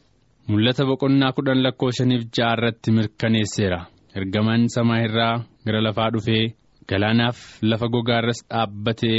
mul'ata 0.50 0.84
boqonnaa 0.90 1.32
kudhan 1.36 1.62
lakkoofsaniif 1.66 2.22
ja'a 2.36 2.52
irratti 2.56 2.90
mirkaneesseera 2.96 3.80
ergamaan 4.18 4.62
samaa 4.74 5.00
irraa 5.06 5.34
gara 5.66 5.80
lafaa 5.86 6.10
dhufee 6.14 6.44
galaanaaf 6.90 7.38
lafa 7.70 7.86
gogaarras 7.94 8.40
dhaabbatee 8.50 9.18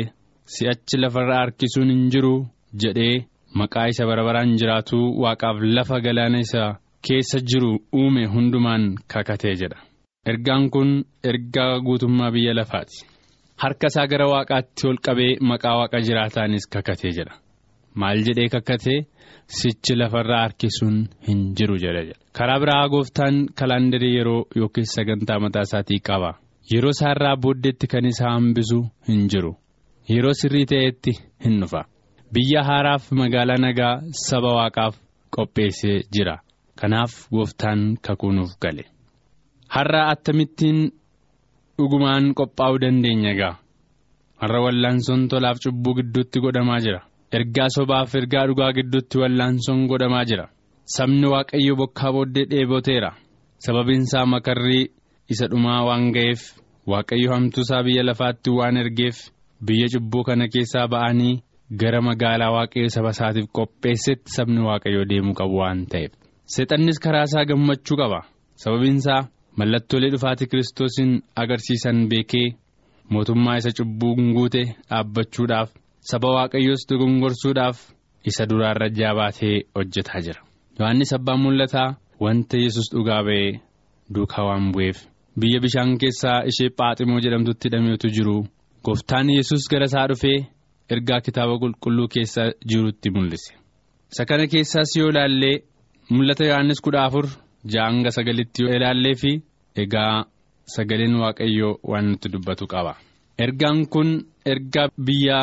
si'achi 0.56 0.96
lafarraa 1.04 1.40
harkisuun 1.44 1.90
hin 1.94 2.04
jiru 2.14 2.34
jedhee 2.84 3.16
maqaa 3.60 3.88
isa 3.94 4.04
bara 4.10 4.24
baraan 4.28 4.52
jiraatu 4.62 5.00
waaqaaf 5.24 5.58
lafa 5.78 5.98
galaana 6.06 6.40
isa 6.46 6.64
keessa 7.08 7.40
jiru 7.50 7.72
uume 8.00 8.24
hundumaan 8.34 8.84
kakatee 9.14 9.56
jedha. 9.62 9.80
Ergaan 10.32 10.70
kun 10.74 10.90
ergaa 11.30 11.80
guutummaa 11.86 12.32
biyya 12.36 12.54
lafaati. 12.60 12.98
Harka 13.62 13.88
isaa 13.92 14.08
gara 14.12 14.28
waaqaatti 14.34 14.88
ol 14.90 14.98
qabee 15.08 15.34
maqaa 15.50 15.76
waaqa 15.80 15.98
jiraataanis 16.08 16.66
kakatee 16.74 17.12
jedha. 17.18 17.34
Maal 18.00 18.20
jedhee 18.28 18.50
kakatee 18.56 19.00
sichi 19.58 19.94
lafarraa 20.00 20.42
harkisuun 20.46 20.98
hin 21.28 21.40
jiru 21.58 21.76
jedha. 21.84 22.04
Karaa 22.38 22.60
biraa 22.64 22.90
gooftaan 22.94 23.36
kalaandarii 23.60 24.16
yeroo 24.18 24.42
yookiin 24.60 24.88
sagantaa 24.96 25.40
mataa 25.44 25.66
isaatii 25.68 26.00
qaba. 26.10 26.32
Yeroo 26.74 26.94
isaarraa 26.98 27.36
booddeetti 27.44 27.88
kan 27.94 28.06
isa 28.12 28.26
hambisu 28.34 28.80
hin 29.08 29.28
jiru. 29.32 29.52
Yeroo 30.14 30.34
sirrii 30.42 30.66
ta'etti 30.72 31.12
hin 31.46 31.60
dhufa. 31.62 31.82
Biyya 32.34 32.62
haaraaf 32.70 33.12
magaalaa 33.20 33.60
nagaa 33.66 33.96
saba 34.28 34.52
waaqaaf 34.60 34.96
qopheessee 35.36 35.98
jira. 36.16 36.36
Kanaaf 36.80 37.14
gooftaan 37.36 37.82
kakuu 38.06 38.32
nuuf 38.38 38.54
gale. 38.64 38.84
Har'a 39.76 40.02
akkamittiin 40.14 40.80
dhugumaan 41.78 42.34
qophaa'uu 42.40 42.80
dandeenya 42.84 43.34
gaa? 43.40 43.56
Har'a 44.42 44.60
wallaansoon 44.66 45.28
tolaaf 45.32 45.58
cubbuu 45.64 45.94
gidduutti 45.98 46.40
godhamaa 46.44 46.80
jira. 46.86 47.02
Ergaa 47.38 47.70
sobaaf 47.76 48.16
ergaa 48.20 48.46
dhugaa 48.48 48.72
gidduutti 48.78 49.16
wallaansoon 49.22 49.88
godhamaa 49.92 50.26
jira. 50.30 50.46
Sabni 50.96 51.28
waaqayyo 51.34 51.74
bokkaa 51.82 52.12
booddee 52.16 52.46
dheeboteera. 52.52 53.12
Sababiin 53.66 54.02
isaa 54.08 54.26
makarrii 54.26 54.92
isa 55.32 55.48
dhumaa 55.52 55.86
waan 55.88 56.12
ga'eef 56.16 56.42
waaqayyo 56.92 57.30
hamtuusaa 57.34 57.84
biyya 57.86 58.04
lafaatti 58.10 58.50
waan 58.58 58.78
ergeef 58.84 59.18
biyya 59.66 59.88
cubbuu 59.94 60.24
kana 60.28 60.48
keessaa 60.54 60.88
ba'anii 60.94 61.42
gara 61.82 62.02
magaalaa 62.08 62.52
waaqayyo 62.56 62.90
saba 62.96 63.10
isaatiif 63.16 63.48
qopheessetti 63.58 64.30
sabni 64.36 64.62
waaqayyo 64.68 65.06
deemuu 65.10 65.34
qabu 65.40 65.56
waan 65.62 65.86
ta'eef. 65.92 66.12
Seexannis 66.54 67.00
karaa 67.04 67.24
isaa 67.30 67.46
gammachuu 67.50 67.98
qaba. 68.02 68.20
Sababiin 68.62 68.98
isaa 69.02 69.28
mallattoolee 69.60 70.12
dhufaatii 70.14 70.48
kiristoosiin 70.52 71.12
agarsiisan 71.42 72.00
beekee 72.12 72.48
mootummaa 73.14 73.58
isa 73.62 73.72
cubbuu 73.78 74.14
guute 74.38 74.62
dhaabbachuudhaaf 74.90 75.70
saba 76.12 76.30
waaqayyoos 76.38 76.84
dogongorsuudhaaf 76.90 77.78
isa 78.30 78.44
duraarra 78.50 78.88
jaabaatee 79.00 79.56
hojjetaa 79.76 80.22
jira. 80.26 80.42
Yohaannis 80.80 81.14
abbaan 81.18 81.40
mul'ataa 81.46 81.90
wanta 82.24 82.58
yesus 82.66 82.88
dhugaa 82.94 83.22
ba'ee 83.28 83.52
duukaa 84.16 84.46
waan 84.50 84.72
bu'eef 84.74 84.98
biyya 85.40 85.60
bishaan 85.64 85.98
keessaa 86.02 86.40
ishee 86.52 86.70
phaaximoo 86.78 87.20
jedhamtutti 87.26 87.66
hidhameetu 87.68 88.08
jiru 88.18 88.36
gooftaan 88.86 89.30
yesus 89.38 89.64
gara 89.72 89.86
isaa 89.92 90.08
dhufee 90.12 90.38
ergaa 90.94 91.22
kitaaba 91.26 91.54
qulqulluu 91.62 92.08
keessa 92.14 92.44
jirutti 92.70 93.10
mul'ise. 93.16 93.52
Isa 94.12 94.24
kana 94.30 94.46
keessaas 94.54 94.90
yoo 95.00 95.10
ilaallee 95.12 95.56
mul'ata 96.16 96.44
Yohaannis 96.50 96.80
kudha 96.86 97.02
afur 97.08 97.26
ja'anga 97.74 98.10
sagalitti 98.18 98.64
yoo 98.64 98.74
ilaallee 98.78 99.16
fi 99.22 99.32
egaa 99.84 100.26
sagaleen 100.76 101.16
waaqayyoo 101.22 101.74
waan 101.92 102.06
nutti 102.12 102.28
dubbatu 102.34 102.66
qaba. 102.74 102.94
Ergaan 103.44 103.80
kun 103.94 104.10
ergaa 104.46 104.88
biyya 105.08 105.40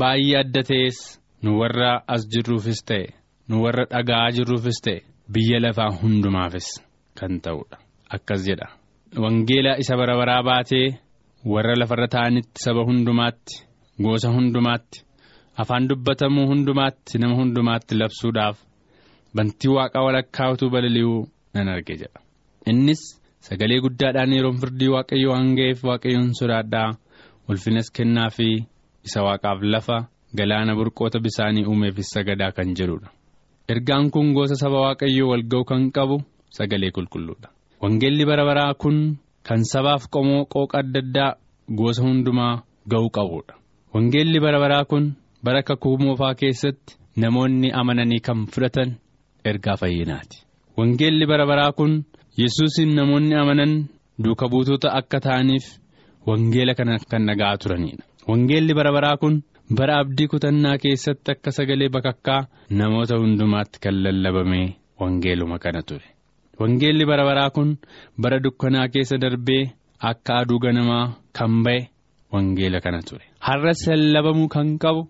baay'ee 0.00 0.38
adda 0.42 0.62
ta'es 0.70 0.98
nu 1.42 1.50
warra 1.60 1.92
as 2.14 2.22
jirruufis 2.32 2.80
ta'e 2.88 3.06
nu 3.48 3.54
warra 3.64 3.84
dhaga'aa 3.92 4.30
jirruufis 4.36 4.78
ta'e 4.86 4.98
biyya 5.34 5.58
lafaa 5.64 5.90
hundumaafis 6.00 6.68
kan 7.18 7.40
ta'udha. 7.44 7.76
Akkas 8.14 8.40
jedha. 8.48 8.68
Wangeela 9.22 9.72
isa 9.82 9.94
bara 10.00 10.14
baraa 10.20 10.42
baatee 10.48 10.88
warra 11.52 11.74
lafarra 11.80 12.08
ta'anitti 12.14 12.58
saba 12.64 12.82
hundumaatti 12.88 13.54
gosa 14.04 14.28
hundumaatti 14.36 14.98
afaan 15.62 15.88
dubbatamuu 15.90 16.46
hundumaatti 16.50 17.18
nama 17.20 17.34
hundumaatti 17.40 17.94
labsuudhaaf 18.00 18.56
bantii 19.36 19.70
waaqaa 19.76 20.04
walakkaa 20.06 20.50
utuu 20.54 20.70
balali'uu 20.74 21.20
nan 21.56 21.68
arge 21.74 21.94
jedha. 22.02 22.20
Innis 22.70 23.02
sagalee 23.48 23.80
guddaadhaan 23.84 24.32
yeroon 24.36 24.58
firdii 24.62 24.88
waaqayyo 24.94 25.28
waan 25.32 25.54
ga'eef 25.58 25.84
waaqayyoon 25.88 26.30
sodaadhaa 26.40 26.88
ulfinas 27.48 27.88
kennaa 27.96 28.30
fi 28.36 28.48
isa 29.06 29.20
waaqaaf 29.26 29.58
lafa 29.74 29.98
galaana 30.38 30.72
burqoota 30.78 31.18
bisaanii 31.26 31.64
uumeefis 31.70 32.08
sagadaa 32.16 32.52
kan 32.56 32.74
jedhudha. 32.78 33.08
Ergaan 33.72 34.10
kun 34.14 34.32
gosa 34.36 34.54
saba 34.62 34.78
waaqayyoo 34.86 35.28
wal 35.32 35.42
ga'u 35.52 35.64
kan 35.70 35.90
qabu 35.96 36.16
sagalee 36.58 36.90
qulqulluudha. 36.96 37.48
Wangeelli 37.82 38.24
bara 38.30 38.44
baraa 38.50 38.74
kun 38.82 38.98
kan 39.46 39.62
sabaaf 39.72 40.02
qomoo 40.14 40.44
qooqa 40.54 40.78
adda 40.82 41.00
addaa 41.04 41.30
gosa 41.78 42.02
hundumaa 42.06 42.62
ga'uu 42.90 43.10
qabudha. 43.16 43.54
Wangeelli 43.94 44.38
bara 44.44 44.58
baraa 44.64 44.84
kun 44.90 45.04
bara 45.44 45.62
kakuu 45.68 45.96
moofaa 45.98 46.34
keessatti 46.40 46.96
namoonni 47.22 47.68
amananii 47.80 48.20
kan 48.26 48.46
fudhatan 48.52 48.90
ergaa 49.50 49.76
fayyinaati. 49.82 50.36
Wangeelli 50.78 51.26
bara 51.30 51.46
baraa 51.50 51.72
kun 51.78 51.92
yesuusin 52.40 52.90
namoonni 52.98 53.34
amanan 53.42 53.72
duuka 54.22 54.46
buutota 54.52 54.88
akka 54.98 55.18
ta'aniif 55.26 55.66
wangeela 56.28 56.74
kana 56.78 56.98
kan 57.10 57.22
nagaa 57.28 57.56
turanidha. 57.62 58.04
Wangeelli 58.28 58.72
bara 58.78 58.92
baraa 58.96 59.16
kun 59.22 59.34
bara 59.78 59.94
abdii 60.02 60.28
kutannaa 60.32 60.76
keessatti 60.82 61.30
akka 61.34 61.50
sagalee 61.56 61.88
bakakkaa 61.96 62.46
namoota 62.78 63.14
hundumaatti 63.22 63.78
kan 63.84 63.96
lallabame 64.04 64.60
wangeeluma 65.00 65.58
kana 65.64 65.82
ture. 65.88 66.06
Wangeelli 66.60 67.04
bara 67.10 67.24
baraa 67.28 67.50
kun 67.56 67.70
bara 68.22 68.38
dukkanaa 68.44 68.88
keessa 68.92 69.16
darbee 69.24 69.62
akka 70.10 70.32
aduu 70.40 70.58
ganamaa 70.64 71.04
kan 71.36 71.52
ba'e 71.64 71.80
wangeela 72.32 72.80
kana 72.84 73.00
ture. 73.08 73.24
Har'as 73.46 73.80
lallabamuu 73.90 74.48
kan 74.54 74.68
qabu 74.82 75.02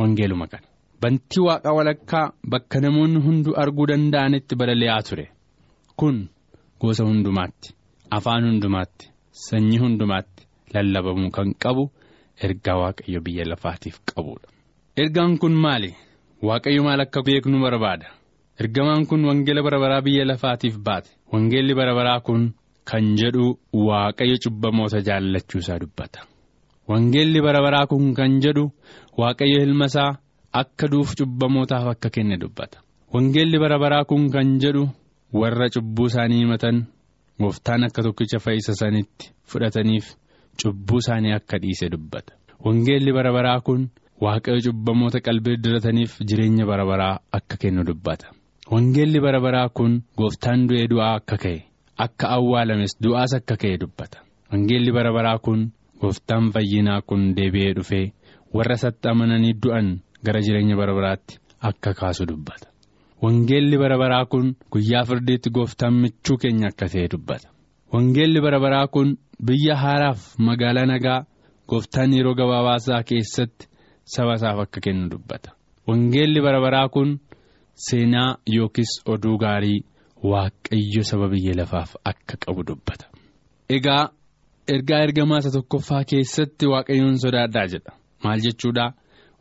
wangeeluma 0.00 0.46
kana. 0.52 0.66
Bantii 1.02 1.42
waaqa 1.48 1.70
walakkaa 1.78 2.32
bakka 2.52 2.80
namoonni 2.80 3.20
hunduu 3.26 3.54
arguu 3.62 3.86
danda'anitti 3.90 4.54
balali'aa 4.60 5.02
ture. 5.08 5.26
Kun 5.98 6.28
gosa 6.80 7.04
hundumaatti, 7.04 7.68
afaan 8.16 8.44
hundumaatti, 8.48 9.10
sanyii 9.46 9.78
hundumaatti 9.82 10.42
lallabamuu 10.74 11.30
kan 11.36 11.48
qabu 11.62 11.84
ergaa 12.44 12.76
waaqayyo 12.82 13.20
biyya 13.26 13.44
lafaatiif 13.52 13.96
qabudha. 14.10 14.48
Ergaan 15.02 15.38
kun 15.38 15.54
maali? 15.64 15.90
Waaqayyo 16.42 16.82
maal 16.86 17.00
akka 17.04 17.20
beeknu 17.26 17.58
barbaada? 17.64 18.06
Ergamaan 18.60 19.06
kun 19.06 19.24
wangeela 19.28 19.62
bara 19.66 19.78
baraa 19.82 20.02
biyya 20.06 20.24
lafaatiif 20.30 20.76
baate. 20.86 21.10
Wangeelli 21.32 21.74
bara 21.74 21.94
baraa 21.98 22.20
kun 22.20 22.42
kan 22.90 23.04
jedhu 23.20 23.58
waaqayyo 23.88 24.36
cubbamoota 24.44 25.00
jaallachuusaa 25.08 25.78
dubbata. 25.82 26.20
Wangeelli 26.88 27.40
bara 27.46 27.60
baraa 27.66 27.86
kun 27.86 28.14
kan 28.14 28.40
jedhu 28.44 28.64
waaqayyo 29.18 29.58
ilma 29.66 29.86
isaa 29.90 30.12
akka 30.52 30.88
duuf 30.88 31.14
cubbamootaaf 31.18 31.86
akka 31.94 32.08
kenne 32.10 32.36
dubbata. 32.42 32.78
Wangeelli 33.12 33.58
bara 33.58 33.78
baraa 33.78 34.04
kun 34.04 34.30
kan 34.30 34.58
jedhu 34.62 34.88
warra 35.32 35.68
cubbuu 35.74 36.06
isaanii 36.06 36.38
himatan 36.42 36.86
gooftaan 37.40 37.84
akka 37.84 38.02
tokkicha 38.02 38.38
fayyisa 38.44 38.74
sanitti 38.74 39.32
fudhataniif 39.50 40.06
cubbuu 40.62 40.98
isaanii 41.02 41.32
akka 41.38 41.58
dhiise 41.58 41.88
dubbata. 41.90 42.32
Wangeelli 42.64 43.12
bara 43.12 43.32
baraa 43.32 43.60
kun 43.60 43.90
waaqayyo 44.20 44.60
cubbamoota 44.66 45.20
qalbii 45.26 45.56
dirataniif 45.64 46.20
jireenya 46.28 46.66
bara 46.66 46.84
baraa 46.86 47.18
akka 47.38 47.56
kennu 47.56 47.84
dubbata. 47.84 48.26
Wangeelli 48.70 49.20
bara 49.20 49.40
baraa 49.40 49.68
kun 49.68 50.02
gooftaan 50.18 50.68
du'ee 50.68 50.86
du'aa 50.88 51.14
akka 51.18 51.36
ka'e 51.42 51.58
akka 52.04 52.26
awwaalames 52.36 52.92
du'aas 53.02 53.32
akka 53.38 53.56
ka'e 53.56 53.76
dubbata. 53.82 54.18
Wangeelli 54.52 54.92
bara 54.92 55.12
baraa 55.12 55.38
kun 55.38 55.72
gooftaan 56.00 56.52
fayyinaa 56.54 57.00
kun 57.08 57.34
deebi'ee 57.36 57.74
dhufee 57.76 58.12
warra 58.54 58.74
isatti 58.80 59.08
amananii 59.08 59.52
du'an 59.62 59.88
gara 60.24 60.40
jireenya 60.44 60.76
bara 60.76 60.94
baraatti 60.98 61.38
akka 61.60 61.90
kaasu 61.94 62.26
dubbata. 62.26 62.66
Wangeelli 63.22 63.76
bara 63.78 63.96
baraa 63.98 64.24
kun 64.26 64.46
guyyaa 64.72 65.04
firdiitti 65.08 65.50
gooftaan 65.50 65.94
michuu 66.02 66.36
keenya 66.42 66.68
akka 66.72 66.86
ta'e 66.92 67.08
dubbata. 67.12 67.48
Wangeelli 67.92 68.40
bara 68.44 68.58
baraa 68.64 68.86
kun 68.94 69.08
biyya 69.46 69.76
haaraaf 69.82 70.20
magaalaa 70.38 70.86
nagaa 70.92 71.20
gooftaan 71.68 72.12
yeroo 72.16 72.34
gabaabaasaa 72.40 73.02
keessatti 73.08 73.66
saba 74.14 74.34
isaaf 74.38 74.58
akka 74.64 74.80
kennu 74.84 75.06
dubbata. 75.12 75.50
Wangeelli 75.88 76.40
bara 76.46 76.60
baraa 76.64 76.88
kun 76.88 77.20
seenaa 77.86 78.36
yookiis 78.56 78.92
oduu 79.12 79.36
gaarii 79.38 79.84
waaqayyo 80.30 81.02
saba 81.10 81.26
biyya 81.32 81.54
lafaaf 81.60 81.90
akka 82.10 82.34
qabu 82.42 82.62
dubbata. 82.68 83.06
Egaa 83.76 84.10
ergaa 84.74 85.00
ergamaa 85.06 85.38
isa 85.42 85.50
tokkoffaa 85.56 86.04
keessatti 86.10 86.66
waaqayyoon 86.72 87.18
sodaadhaa 87.22 87.66
jedha. 87.72 87.92
Maal 88.24 88.40
jechuudha? 88.46 88.86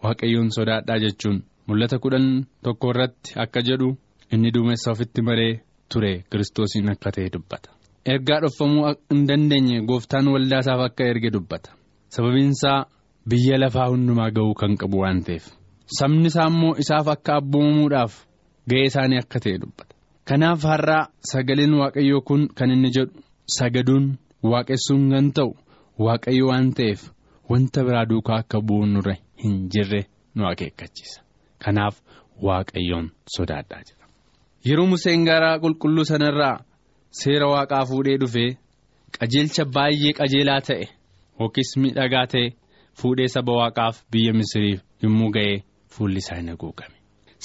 Waaqayyoon 0.04 0.50
sodaadhaa 0.56 1.00
jechuun 1.04 1.38
mul'ata 1.68 1.98
kudhan 2.04 2.28
tokko 2.64 2.90
irratti 2.94 3.32
akka 3.44 3.62
jedhu 3.68 3.90
inni 4.34 4.52
duumessa 4.56 4.92
ofitti 4.94 5.22
maree 5.28 5.54
ture 5.92 6.12
kiristoosiin 6.32 6.90
akka 6.94 7.12
ta'e 7.16 7.30
dubbata. 7.34 7.70
Ergaa 8.14 8.40
dhofamuu 8.44 8.86
hin 9.12 9.28
dandeenye 9.30 9.78
gooftaan 9.90 10.28
waldaa 10.34 10.60
isaaf 10.66 10.82
akka 10.88 11.04
erge 11.12 11.30
dubbata. 11.36 11.70
Sababiin 12.16 12.52
isaa 12.58 12.86
biyya 13.30 13.58
lafaa 13.64 13.88
hundumaa 13.92 14.32
ga'uu 14.36 14.54
kan 14.62 14.74
qabu 14.82 14.98
waan 15.04 15.22
ta'eef. 15.28 15.46
Sabni 15.98 16.28
isaa 16.32 16.48
immoo 16.52 16.74
isaaf 16.84 17.08
akka 17.16 17.32
abboomamuudhaaf 17.42 18.14
ga'ee 18.70 18.86
isaanii 18.92 19.20
akka 19.24 19.40
ta'e 19.44 19.58
dubbata. 19.64 19.94
Kanaaf 20.28 20.64
har'aa 20.72 21.10
sagaleen 21.32 21.74
waaqayyoo 21.82 22.22
kun 22.28 22.48
kan 22.58 22.72
inni 22.76 22.90
jedhu 22.98 23.14
sagaduun 23.58 24.06
waaqessuun 24.52 25.04
kan 25.14 25.28
ta'u 25.38 25.52
waaqayyo 26.06 26.46
waan 26.52 26.68
ta'eef 26.78 27.02
wanta 27.50 27.80
biraa 27.88 28.06
duukaa 28.10 28.38
akka 28.44 28.58
bu'uun 28.68 28.90
nurra 28.96 29.16
hin 29.44 29.56
jirre 29.74 30.02
nu 30.36 30.48
akeekkachiisa. 30.52 31.20
Kanaaf 31.64 31.96
waaqayyoon 32.48 33.08
sodaadhaa 33.36 33.82
jedha. 33.88 34.06
yeroo 34.68 34.88
Museen 34.94 35.26
gara 35.26 35.52
qulqulluu 35.64 36.06
sanarraa 36.12 36.58
seera 37.20 37.48
waaqaa 37.54 37.84
fuudhee 37.90 38.18
dhufee 38.22 38.50
qajeelcha 39.18 39.64
baay'ee 39.76 40.14
qajeelaa 40.20 40.62
ta'e 40.68 40.86
yookiis 41.40 41.72
miidhagaa 41.82 42.26
ta'e 42.34 42.48
fuudhee 43.02 43.28
saba 43.36 43.54
waaqaaf 43.60 43.96
biyya 44.12 44.34
misiriif 44.40 44.80
yommuu 45.04 45.30
ga'ee 45.36 45.58
fuulli 45.96 46.20
isaa 46.24 46.38
hin 46.40 46.50
haguugame. 46.54 46.96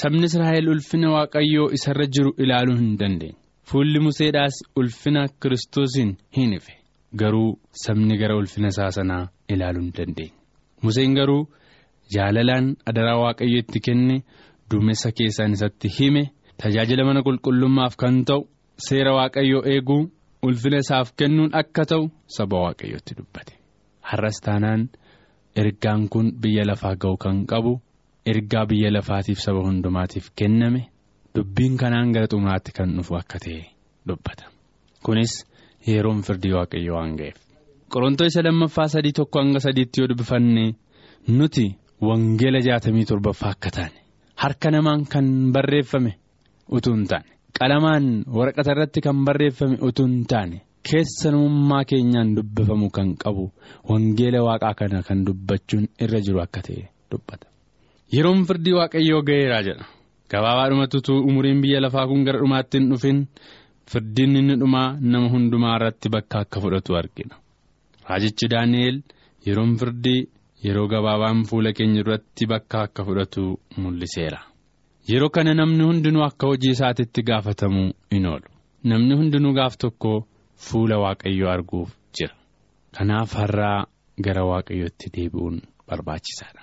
Sabni 0.00 0.24
Israa'el 0.28 0.68
ulfina 0.74 1.08
waaqayyoo 1.16 1.68
isarra 1.76 2.06
jiru 2.14 2.30
ilaaluu 2.44 2.76
hin 2.80 2.96
dandeenye. 3.00 3.36
Fuulli 3.68 3.98
Museedhaas 4.06 4.56
ulfina 4.80 5.22
kiristoosiin 5.42 6.10
hin 6.36 6.52
ife. 6.58 6.74
Garuu 7.20 7.58
sabni 7.84 8.18
gara 8.20 8.36
ulfina 8.40 8.68
isaa 8.74 8.90
sanaa 8.98 9.24
ilaaluu 9.54 9.82
hin 9.86 9.92
dandeenye. 9.98 10.32
Museen 10.82 11.14
garuu 11.18 11.42
jaalalaan 12.14 12.66
adaraa 12.90 13.18
waaqayyo 13.24 13.58
itti 13.62 13.78
kenne 13.86 14.16
duumessa 14.70 15.08
keessaan 15.18 15.52
isatti 15.56 15.88
hime 15.98 16.22
tajaajila 16.62 17.04
mana 17.08 17.20
qulqullummaaf 17.26 17.94
kan 18.02 18.16
ta'u 18.28 18.40
seera 18.88 19.12
waaqayyoo 19.18 19.62
eeguu 19.72 20.02
ulfina 20.46 20.78
isaaf 20.84 21.08
kennuun 21.18 21.50
akka 21.60 21.82
ta'u 21.90 22.04
saba 22.36 22.56
waaqayyootti 22.64 23.12
dubbate. 23.18 23.52
Har'as 24.10 24.38
taanaan 24.46 24.82
ergaan 25.60 26.08
kun 26.12 26.26
biyya 26.42 26.64
lafaa 26.70 26.94
ga'u 27.02 27.16
kan 27.24 27.36
qabu 27.50 27.72
ergaa 28.32 28.66
biyya 28.70 28.90
lafaatiif 28.96 29.38
saba 29.46 29.60
hundumaatiif 29.66 30.26
kenname 30.38 30.82
dubbiin 31.34 31.74
kanaan 31.80 32.12
gara 32.14 32.26
xumuraatti 32.32 32.70
kan 32.76 32.88
dhufu 32.96 33.12
akka 33.20 33.38
ta'e 33.44 33.62
dubbata. 34.08 34.44
Kunis 35.04 35.32
yeroon 35.88 36.20
firdii 36.26 36.52
waaqayyoo 36.58 36.96
waan 36.98 37.16
ga'eef. 37.18 37.36
Qorontoo 37.92 38.26
isa 38.30 38.42
lammaffaa 38.46 38.88
sadii 38.94 39.12
tokko 39.18 39.38
hanga 39.42 39.60
sadiitti 39.66 40.00
yoo 40.00 40.08
dubbifanne 40.10 40.64
nuti 41.38 41.66
wangeela 42.00 42.60
jaatamii 42.68 43.04
torbaffaa 43.10 43.50
akka 43.56 43.70
taane 43.76 43.98
harka 44.42 44.70
namaan 44.70 45.04
kan 45.12 45.26
barreeffame 45.54 46.12
utuu 46.76 46.94
hin 46.94 47.06
taane. 47.10 47.28
Qalamaan 47.58 48.06
waraqata 48.36 48.70
irratti 48.74 49.00
kan 49.06 49.24
barreeffame 49.26 49.76
utuu 49.88 50.06
hin 50.06 50.24
taane. 50.32 50.56
Keessa 50.88 51.30
namummaa 51.32 51.84
keenyaan 51.90 52.34
dubbifamu 52.36 52.90
kan 52.96 53.08
qabu 53.22 53.44
wangeela 53.90 54.40
waaqaa 54.48 54.74
kana 54.80 55.02
kan 55.08 55.24
dubbachuun 55.26 55.86
irra 56.04 56.20
jiru 56.26 56.40
akka 56.44 56.60
ta'e 56.66 56.82
dubbata. 57.10 57.46
Yeroon 58.14 58.44
firdii 58.48 58.74
waaqayyoo 58.78 59.22
ga'eeraa 59.28 59.62
jedha. 59.68 59.84
Gabaabaadhumatti 60.30 60.96
utuu 61.00 61.18
umuriin 61.28 61.60
biyya 61.62 61.80
lafaa 61.84 62.06
kun 62.10 62.24
gara 62.26 62.38
dhumaatti 62.42 62.78
hin 62.78 62.88
dhufin. 62.92 63.18
Firdiin 63.90 64.36
inni 64.40 64.54
dhumaa 64.60 64.88
nama 65.00 65.28
hundumaa 65.32 65.74
irratti 65.78 66.08
bakka 66.14 66.38
akka 66.44 66.60
fudhatu 66.60 66.96
argina. 67.00 67.34
Raajichi 68.08 68.46
Daani'eel 68.52 68.96
yeroon 69.46 69.76
firdii 69.80 70.20
yeroo 70.64 70.88
gabaabaan 70.88 71.44
fuula 71.48 71.72
keenya 71.72 72.02
duratti 72.04 72.46
bakka 72.46 72.80
akka 72.86 73.04
fudhatu 73.04 73.60
mul'iseera. 73.76 74.40
Yeroo 75.08 75.30
kana 75.30 75.54
namni 75.54 75.84
hundinuu 75.84 76.22
akka 76.28 76.46
hojii 76.50 76.70
isaatiitti 76.76 77.22
gaafatamuu 77.22 77.90
hin 78.14 78.26
oolu. 78.26 78.48
Namni 78.84 79.14
hundinuu 79.18 79.52
gaaf 79.54 79.76
tokko 79.78 80.26
fuula 80.68 80.98
waaqayyoo 80.98 81.50
arguuf 81.50 81.90
jira. 82.18 82.34
Kanaaf 82.96 83.34
har'aa 83.40 83.86
gara 84.24 84.44
waaqayyootti 84.50 85.06
deebi'uun 85.16 85.60
barbaachisaadha. 85.88 86.62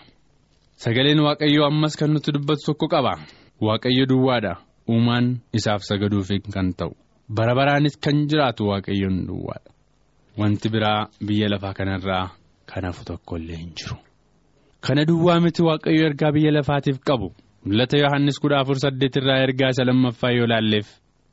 Sagaleen 0.84 1.20
waaqayyoo 1.28 1.66
ammas 1.68 1.96
kan 2.00 2.12
nuti 2.14 2.32
dubbatu 2.34 2.66
tokko 2.66 2.88
qaba. 2.88 3.14
Waaqayyo 3.62 4.06
duwwaadha. 4.10 4.54
Uumaan 4.90 5.40
isaaf 5.54 5.82
sagaduuf 5.90 6.30
kan 6.54 6.74
ta'u. 6.74 6.92
Bara 7.30 7.56
baraanis 7.56 7.96
kan 8.04 8.28
jiraatu 8.30 8.68
waaqayyoon 8.68 9.28
duwwaadha. 9.28 9.70
Wanti 10.38 10.70
biraa 10.70 11.08
biyya 11.28 11.48
lafaa 11.50 11.74
kanarraa 11.74 12.32
kan 12.74 12.86
hafu 12.86 13.06
tokko 13.06 13.38
illee 13.38 13.56
hin 13.62 13.72
jiru. 13.78 13.96
Kana 14.82 15.06
duwwaa 15.06 15.40
miti 15.40 15.62
waaqayyo 15.64 16.06
ergaa 16.10 16.32
biyya 16.32 16.52
lafaatiif 16.52 17.00
qabu. 17.08 17.32
Mul'ata 17.66 17.98
Yohaannis 17.98 18.40
kudha 18.40 18.60
afur 18.60 18.76
saddeet 18.84 19.16
irraa 19.16 19.40
ergaa 19.48 19.70
isa 19.74 19.84
lammaffaa 19.88 20.32
yoo 20.38 20.48
laalleef 20.52 20.88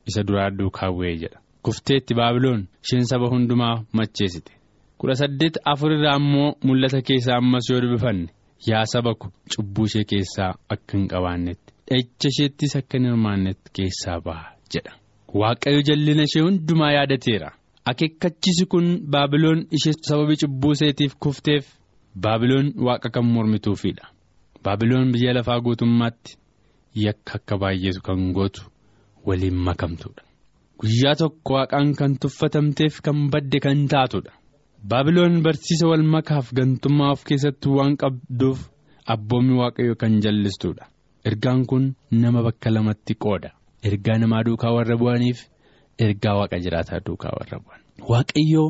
isa 0.07 0.23
duraa 0.27 0.49
duukaa 0.49 0.91
bu'ee 0.95 1.15
jedha. 1.21 1.39
Kufteetti 1.63 2.13
Baabiloon 2.15 2.61
isheen 2.83 3.05
saba 3.05 3.27
hundumaa 3.33 3.83
macheessite. 3.93 4.51
Kudha 4.97 5.15
saddeet 5.21 5.55
afur 5.65 5.91
irraa 5.97 6.15
immoo 6.21 6.53
mul'ata 6.63 7.01
keessaa 7.01 7.37
ammas 7.41 7.69
yoo 7.69 7.81
dubbifanne 7.81 8.27
yaa 8.69 8.85
saba 8.93 9.13
ko 9.15 9.27
cubbuu 9.55 9.85
ishee 9.89 10.03
keessaa 10.11 10.51
akka 10.73 10.97
hin 10.97 11.07
qabaannetti 11.13 11.73
dha'icha 11.89 12.27
isheettis 12.31 12.75
akka 12.79 12.97
hin 12.97 13.05
hirmaannetti 13.09 13.69
keessaa 13.77 14.19
baha 14.25 14.47
jedha. 14.73 14.93
Waaqayyo 15.41 15.81
jallina 15.89 16.23
ishee 16.29 16.43
hundumaa 16.47 16.91
yaadateera. 16.97 17.49
Akeekkachiisi 17.85 18.65
kun 18.71 18.87
Baabiloon 19.13 19.65
ishee 19.77 19.93
sababii 20.07 20.35
cubbuu 20.41 20.71
isheetiif 20.71 21.15
kufteef 21.19 21.65
Baabiloon 22.23 22.73
waaqa 22.87 23.09
kan 23.09 23.25
mormituufidha. 23.25 24.05
Baabiloon 24.63 25.11
biyya 25.13 25.33
lafaa 25.33 25.59
guutummaatti 25.65 26.37
yakka 27.05 27.33
akka 27.39 27.57
baay'eetu 27.61 28.01
kan 28.07 28.33
gootu 28.33 28.61
waliin 29.25 29.55
makamtuudha. 29.67 30.23
Guyyaa 30.79 31.15
tokko 31.21 31.53
waaqaan 31.53 31.95
kan 31.99 32.17
tuffatamteef 32.21 33.01
kan 33.05 33.29
badde 33.31 33.59
kan 33.65 33.87
taatudha. 33.87 34.31
Baabiloon 34.89 35.41
barsiisa 35.45 35.87
wal 35.87 36.03
makaaf 36.15 36.53
gantummaa 36.53 37.11
of 37.15 37.23
keessatti 37.29 37.69
waan 37.77 37.97
qabduuf 37.97 38.59
abboommii 39.13 39.57
waaqayyoo 39.61 39.95
kan 40.01 40.21
jallistuudha. 40.23 40.85
Ergaan 41.25 41.65
kun 41.65 41.95
nama 42.11 42.43
bakka 42.43 42.69
lamatti 42.75 43.13
qooda. 43.23 43.49
Ergaa 43.83 44.17
namaa 44.21 44.43
duukaa 44.45 44.73
warra 44.75 44.97
bu'aniif 45.01 45.39
ergaa 46.05 46.35
waaqa 46.39 46.57
jiraataa 46.63 46.99
duukaa 47.05 47.33
warra 47.39 47.57
bu'an. 47.63 47.79
Waaqayyoo 48.11 48.69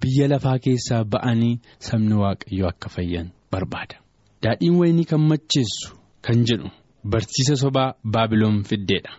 biyya 0.00 0.26
lafaa 0.32 0.58
keessaa 0.64 1.04
ba'anii 1.12 1.54
sabni 1.86 2.14
waaqayyoo 2.22 2.68
akka 2.72 2.88
fayyan 2.94 3.28
barbaada. 3.52 3.96
Daadhiin 4.42 4.74
wayinii 4.80 5.04
kan 5.10 5.20
macheessu 5.30 5.88
kan 6.24 6.38
jedhu 6.48 6.68
barsiisa 7.10 7.54
sobaa 7.62 7.94
Baabiloon 8.12 8.58
fiddeedha. 8.68 9.12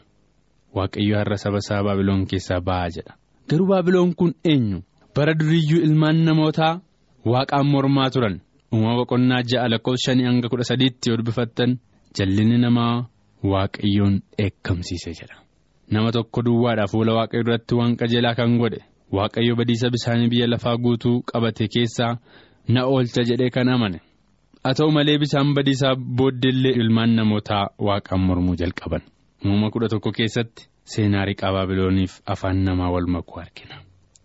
Waaqayyo 0.75 1.15
har'a 1.19 1.37
saba 1.43 1.57
isaa 1.63 1.83
Baabiloon 1.87 2.25
keessaa 2.29 2.61
ba'aa 2.67 2.89
jedha. 2.95 3.13
Garuu 3.49 3.67
Baabiloon 3.71 4.11
kun 4.19 4.33
eenyu? 4.51 4.79
Bara 5.15 5.33
duriyyuu 5.39 5.81
ilmaan 5.87 6.17
namootaa 6.27 6.73
waaqaan 7.31 7.67
mormaa 7.73 8.09
turan. 8.13 8.35
Uumama 8.73 8.95
boqonnaa 8.99 9.41
ja'a 9.51 9.69
lakkoofsa 9.71 10.03
shanii 10.11 10.25
hanga 10.29 10.49
kudha 10.51 10.63
sadiitti 10.69 11.09
yoo 11.09 11.17
dubbifattan 11.19 11.71
jallinni 12.17 12.57
namaa 12.65 13.07
waaqayyoon 13.51 14.15
dheekkamsiise 14.37 15.11
jedha. 15.19 15.37
Nama 15.91 16.11
tokko 16.11 16.41
duwwaadhaa 16.45 16.87
fuula 16.91 17.13
waaqayyo 17.17 17.43
duratti 17.45 17.75
waan 17.75 17.95
qajeelaa 17.99 18.35
kan 18.39 18.57
godhe 18.61 18.79
waaqayyo 19.17 19.55
badiisa 19.59 19.89
bisaanii 19.89 20.29
biyya 20.31 20.47
lafaa 20.47 20.77
guutuu 20.77 21.21
qabate 21.31 21.67
keessaa 21.73 22.17
na 22.67 22.81
oolcha 22.85 23.23
jedhee 23.29 23.49
kan 23.49 23.69
amane. 23.69 23.99
haa 24.63 24.73
ta'u 24.77 24.91
malee 24.91 25.17
bisaan 25.17 25.53
badiisaa 25.55 25.95
booddeellee 25.95 26.73
ilmaan 26.81 27.15
namootaa 27.15 27.65
waaqaan 27.87 28.21
mormuu 28.27 28.55
jalqaban. 28.61 29.01
Uumama 29.45 29.69
kudha 29.71 29.87
tokko 29.93 30.11
keessatti 30.11 30.67
seenaa 30.83 31.25
riqaa 31.29 31.51
baabilooniif 31.55 32.13
afaan 32.33 32.57
namaa 32.65 32.91
wal 32.93 33.07
makuu 33.15 33.39
argina. 33.39 33.75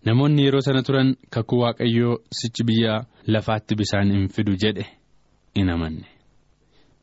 Namoonni 0.06 0.44
yeroo 0.44 0.60
sana 0.66 0.82
turan 0.82 1.14
kakuu 1.30 1.60
waaqayyoo 1.62 2.16
sichi 2.38 2.64
biyya 2.68 3.04
lafaatti 3.26 3.74
bisaan 3.80 4.10
hin 4.14 4.28
fidu 4.28 4.52
jedhe 4.64 4.86
hin 5.56 5.68
amanne. 5.74 6.06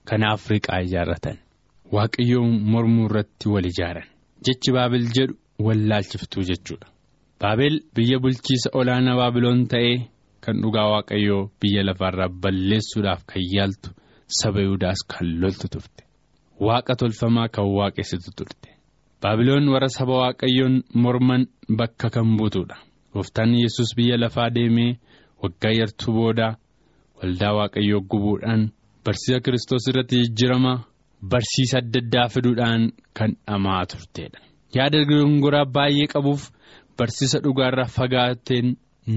Kanaaf 0.10 0.50
riqaa 0.52 0.82
ijaarratan. 0.88 1.38
Waaqayyoo 1.96 2.46
mormuu 2.72 3.06
irratti 3.10 3.50
wal 3.54 3.66
ijaaran 3.72 4.08
jechi 4.46 4.72
baabel 4.76 5.06
jedhu 5.16 5.34
wallaalchiftuu 5.66 6.44
jechuudha. 6.50 6.88
Baabel 7.42 7.76
biyya 7.96 8.20
bulchiisa 8.24 8.70
olaanaa 8.80 9.18
baabiloon 9.22 9.68
ta'ee. 9.74 9.98
kan 10.46 10.58
dhugaa 10.64 10.88
waaqayyoo 10.94 11.50
biyya 11.62 11.82
lafaarraa 11.88 12.30
balleessuudhaaf 12.44 13.22
kan 13.30 13.42
yaaltu 13.56 13.90
saba 14.40 14.60
Yihudaas 14.62 15.00
kan 15.12 15.28
loltu 15.42 15.68
turte. 15.74 16.02
Waaqa 16.66 16.94
tolfamaa 17.00 17.48
kan 17.56 17.68
waaqessitu 17.78 18.32
turte. 18.38 18.70
Baabiloon 19.22 19.66
warra 19.74 19.90
saba 19.98 20.14
waaqayyoon 20.22 20.76
morman 21.04 21.44
bakka 21.80 22.08
kan 22.16 22.28
buutuudha. 22.38 22.78
Gooftaan 23.14 23.52
yesus 23.64 23.90
biyya 23.98 24.18
lafaa 24.24 24.50
deemee 24.56 24.98
waggaa 25.44 25.74
yartuu 25.80 26.14
booda 26.18 26.48
waldaa 27.20 27.54
waaqayyoo 27.60 28.02
gubuudhaan 28.12 28.62
barsiisa 29.06 29.40
kiristoos 29.44 29.88
irratti 29.90 30.16
jijjiirama 30.24 30.74
barsiisa 31.32 31.78
adda 31.82 32.00
addaa 32.04 32.28
fiduudhaan 32.34 32.92
kan 33.18 33.32
dhamaa 33.48 33.86
turteedha. 33.92 34.40
Yaada 34.76 34.98
dogongoraa 35.10 35.66
baay'ee 35.66 36.08
qabuuf 36.14 36.42
barsiisa 36.98 37.40
dhugaarraa 37.44 37.90
fagaateen. 37.98 38.68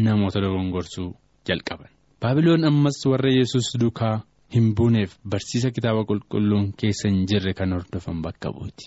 namoota 0.04 0.40
dogongorsuu 0.40 1.08
jalqaban. 1.48 1.90
Baabiloon 2.20 2.64
ammas 2.64 2.98
warra 3.10 3.30
yesus 3.38 3.66
duukaa 3.80 4.14
hin 4.54 4.66
buuneef 4.76 5.10
barsiisa 5.32 5.70
kitaaba 5.76 6.04
qulqulluun 6.10 6.66
keessa 6.80 7.08
hin 7.10 7.26
jirre 7.30 7.52
kan 7.58 7.72
hordofan 7.76 8.22
bakka 8.24 8.48
buuti 8.56 8.84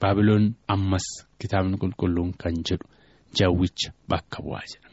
baabiloon 0.00 0.44
ammas 0.74 1.06
kitaabni 1.40 1.76
qulqulluun 1.82 2.30
kan 2.42 2.54
jedhu 2.70 2.86
jawwicha 3.38 3.90
bakka 4.10 4.38
bu'aa 4.46 4.64
jedha 4.72 4.88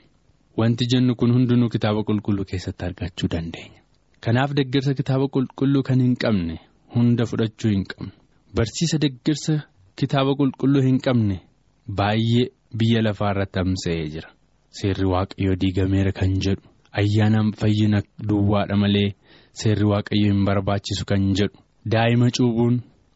wanti 0.59 0.83
jennu 0.93 1.15
kun 1.19 1.31
hundinuu 1.35 1.69
kitaaba 1.75 2.03
qulqulluu 2.09 2.45
keessatti 2.51 2.85
argachuu 2.89 3.29
dandeenya. 3.33 3.81
Kanaaf 4.23 4.51
deeggarsa 4.57 4.93
kitaaba 4.99 5.25
qulqulluu 5.35 5.83
kan 5.89 5.99
hin 6.05 6.15
qabne 6.23 6.55
hunda 6.95 7.23
fudhachuu 7.31 7.71
hin 7.75 7.83
qabnu 7.91 8.11
barsiisa 8.57 8.97
deeggarsa 9.03 9.55
kitaaba 10.01 10.31
qulqulluu 10.39 10.83
hin 10.87 10.97
qabne 11.07 11.37
baay'ee 11.99 12.45
biyya 12.79 13.01
lafaa 13.07 13.31
irratti 13.33 13.53
tamsa'ee 13.59 14.07
jira. 14.13 14.29
Seerri 14.77 15.07
waaqayyoo 15.13 15.55
diigameera 15.61 16.11
kan 16.19 16.31
jedhu 16.45 16.63
ayyaana 17.01 17.39
fayyina 17.61 17.99
duwwaadha 18.29 18.75
malee 18.83 19.09
seerri 19.61 19.85
waaqayyoo 19.91 20.31
hin 20.33 20.41
barbaachisu 20.49 21.03
kan 21.11 21.23
jedhu 21.39 21.57
daa'ima 21.93 22.27
cuubuun 22.37 22.75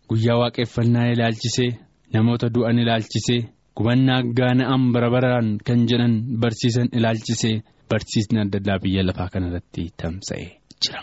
guyyaa 0.09 0.37
waaqeffannaa 0.41 1.07
ilaalchisee 1.15 1.71
namoota 2.13 2.47
du'an 2.55 2.77
ilaalchisee 2.83 3.41
gubannaa 3.77 4.21
gaana'an 4.39 4.83
bara 4.93 5.09
baraan 5.15 5.47
kan 5.67 5.79
jedhan 5.89 6.13
barsiisan 6.43 6.87
ilaalchisee 6.99 7.55
barsiisni 7.91 8.37
adda 8.43 8.57
addaa 8.61 8.79
biyya 8.85 9.03
lafaa 9.09 9.29
kanarratti 9.33 9.83
tamsa'ee 10.01 10.49
jira. 10.83 11.01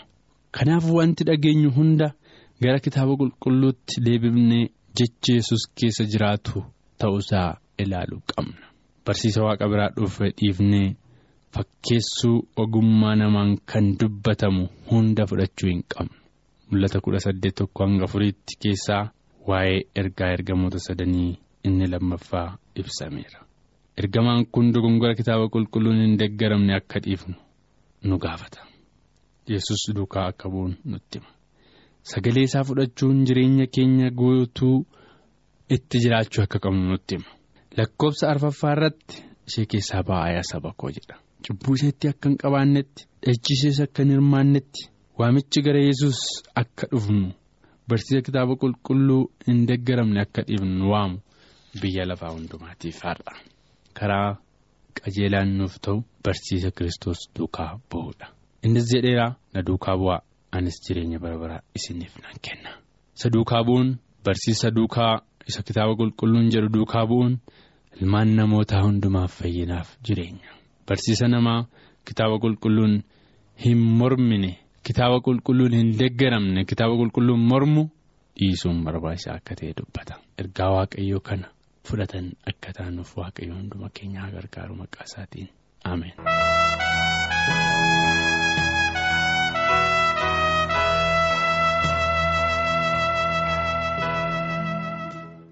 Kanaaf 0.57 0.85
wanti 0.97 1.23
dhageenyu 1.29 1.69
hunda 1.77 2.07
gara 2.61 2.79
kitaaba 2.85 3.13
qulqulluutti 3.21 3.95
deebifnee 4.05 4.65
jechi 4.97 5.31
yesus 5.37 5.63
keessa 5.77 6.03
jiraatu 6.11 6.63
ta'uusaa 6.99 7.49
ilaaluu 7.83 8.21
qabna. 8.31 8.65
Barsiisa 9.05 9.39
waaqa 9.47 9.65
biraa 9.71 9.89
dhufe 9.97 10.25
dhiifnee 10.37 10.87
fakkeessuu 11.53 12.37
ogummaa 12.63 13.15
namaan 13.21 13.51
kan 13.71 13.85
dubbatamu 13.99 14.63
hunda 14.91 15.23
fudhachuu 15.29 15.69
hin 15.71 15.83
qabnu. 15.93 16.17
Mul'ata 16.69 16.99
kudha 17.03 17.19
saddeet 17.25 17.55
tokko 17.59 17.79
hanga 17.85 18.03
afuriitti 18.07 18.53
keessaa 18.63 19.03
waa'ee 19.49 19.79
ergaa 20.01 20.31
ergamoota 20.37 20.79
sadanii 20.87 21.31
inni 21.67 21.87
lammaffaa 21.93 22.49
ibsameera. 22.79 23.39
Ergamaan 24.01 24.45
kun 24.51 24.73
dogongora 24.73 25.15
kitaaba 25.19 25.45
qulqulluun 25.53 25.99
hin 26.03 26.17
deeggaramne 26.19 26.73
akka 26.79 26.99
dhiifnu 27.05 27.35
nu 28.07 28.15
gaafata. 28.23 28.59
Yesus 29.53 29.81
duukaa 29.95 30.25
akka 30.31 30.49
bu'uun 30.53 30.73
nutti 30.91 31.19
hima. 31.19 31.31
Sagalee 32.11 32.43
isaa 32.47 32.63
fudhachuun 32.67 33.25
jireenya 33.27 33.65
keenya 33.75 34.09
guutuu 34.19 34.77
itti 35.75 35.97
jiraachuu 36.03 36.43
akka 36.43 36.59
qabnu 36.63 36.83
nutti 36.91 37.15
hima. 37.17 37.29
Lakkoofsa 37.77 38.29
arfaffaa 38.33 38.71
irratti 38.75 39.15
ishee 39.47 39.65
keessaa 39.71 40.03
ba'aa 40.09 40.43
saba 40.51 40.71
koo 40.79 40.89
jedha. 40.97 41.15
Cubbuu 41.45 41.75
isheetti 41.79 42.07
akka 42.11 42.29
hin 42.29 42.37
qabaannetti 42.43 43.01
dhachisees 43.25 43.79
akka 43.85 44.03
hin 44.03 44.11
hirmaannetti 44.15 44.81
waamichi 45.19 45.61
gara 45.65 45.81
yesus 45.87 46.19
akka 46.61 46.85
dhufnu 46.91 47.27
barsiisa 47.89 48.21
kitaaba 48.27 48.53
qulqulluu 48.61 49.21
hin 49.47 49.59
deeggaramne 49.67 50.19
akka 50.25 50.41
dhiifnu 50.47 50.85
waamu 50.93 51.17
biyya 51.81 52.05
lafaa 52.09 52.31
hundumaatiif 52.35 52.97
har'a. 53.09 53.33
Karaa 53.99 54.29
qajeelaan 55.01 55.49
nuuf 55.57 55.75
ta'u 55.83 55.97
barsiisa 56.25 56.69
kiristoos 56.77 57.19
duukaa 57.35 57.71
bu'uudha. 57.91 58.27
Innis 58.65 58.87
jedheera 58.93 59.27
na 59.53 59.59
duukaa 59.67 59.97
bu'aa 60.01 60.21
anis 60.57 60.77
jireenya 60.85 61.19
bara 61.23 61.37
baraa 61.41 61.61
isiniif 61.77 62.13
nan 62.23 62.35
kenna. 62.45 62.71
Isa 63.17 63.29
duukaa 63.33 63.63
bu'uun 63.67 63.89
barsiisa 64.25 64.71
duukaa 64.77 65.13
isa 65.49 65.61
kitaaba 65.67 65.93
qulqulluun 65.99 66.47
jedhu 66.53 66.69
duukaa 66.75 67.05
bu'uun 67.09 67.33
ilmaan 68.01 68.29
namootaa 68.39 68.81
hundumaaf 68.85 69.31
fayyinaaf 69.41 69.89
jireenya. 70.05 70.49
Barsiisa 70.87 71.27
namaa 71.27 71.65
kitaaba 72.07 72.35
qulqulluun 72.43 72.93
hin 73.65 73.79
mormine 73.99 74.51
kitaaba 74.87 75.17
qulqulluun 75.27 75.73
hin 75.79 75.89
deeggaramne 75.99 76.61
kitaaba 76.69 76.93
qulqulluun 77.01 77.41
mormu 77.51 77.83
dhiisuun 78.39 78.83
barbaachisaa 78.85 79.35
akka 79.39 79.53
ta'e 79.59 79.73
dubbata. 79.79 80.13
Ergaa 80.41 80.69
waaqayyoo 80.75 81.19
kana 81.29 81.47
fudhatan 81.87 82.25
akka 82.51 82.69
taanuuf 82.77 83.11
waaqayyoo 83.17 83.57
hunduma 83.59 83.87
keenyaa 83.99 84.29
gargaaru 84.35 84.73
maqaa 84.81 85.05
isaatiin 85.09 85.49
ameen. 85.91 86.15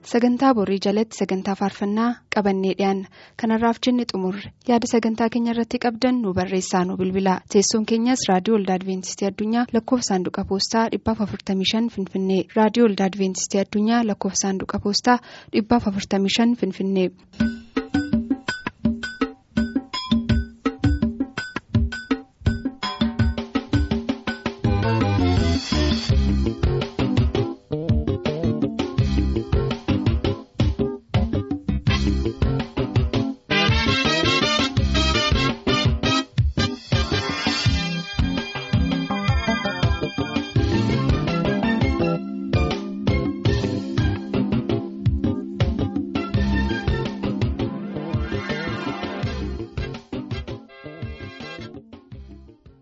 Sagantaa 0.10 0.54
borii 0.58 0.78
jalatti 0.86 1.18
sagantaa 1.20 1.54
faarfannaa 1.60 2.10
qabannee 2.36 2.74
dhiyaanna 2.82 3.08
kanarraaf 3.42 3.80
jenne 3.88 4.06
xumurre 4.12 4.52
yaada 4.70 4.90
sagantaa 4.92 5.28
keenya 5.36 5.56
irratti 5.56 5.80
qabdan 5.86 6.20
nu 6.26 6.34
barreessaa 6.40 6.84
nu 6.90 6.98
bilbilaa 7.00 7.38
teessoon 7.56 7.88
keenyas 7.92 8.26
raadiyoo 8.32 8.60
olda 8.60 8.78
adventistii 8.80 9.28
addunyaa 9.32 9.66
lakkoofsa 9.78 10.10
saanduqa 10.14 10.46
poostaa 10.52 10.86
455 10.98 11.90
finfinnee. 11.98 12.42
Raadiyoo 12.60 12.88
olda 12.92 13.10
adventistii 13.12 13.64
addunyaa 13.64 14.04
lakkoofsa 14.12 14.48
saanduqa 14.48 14.80
poostaa 14.86 15.18
455 15.62 16.56
finfinnee. 16.62 17.10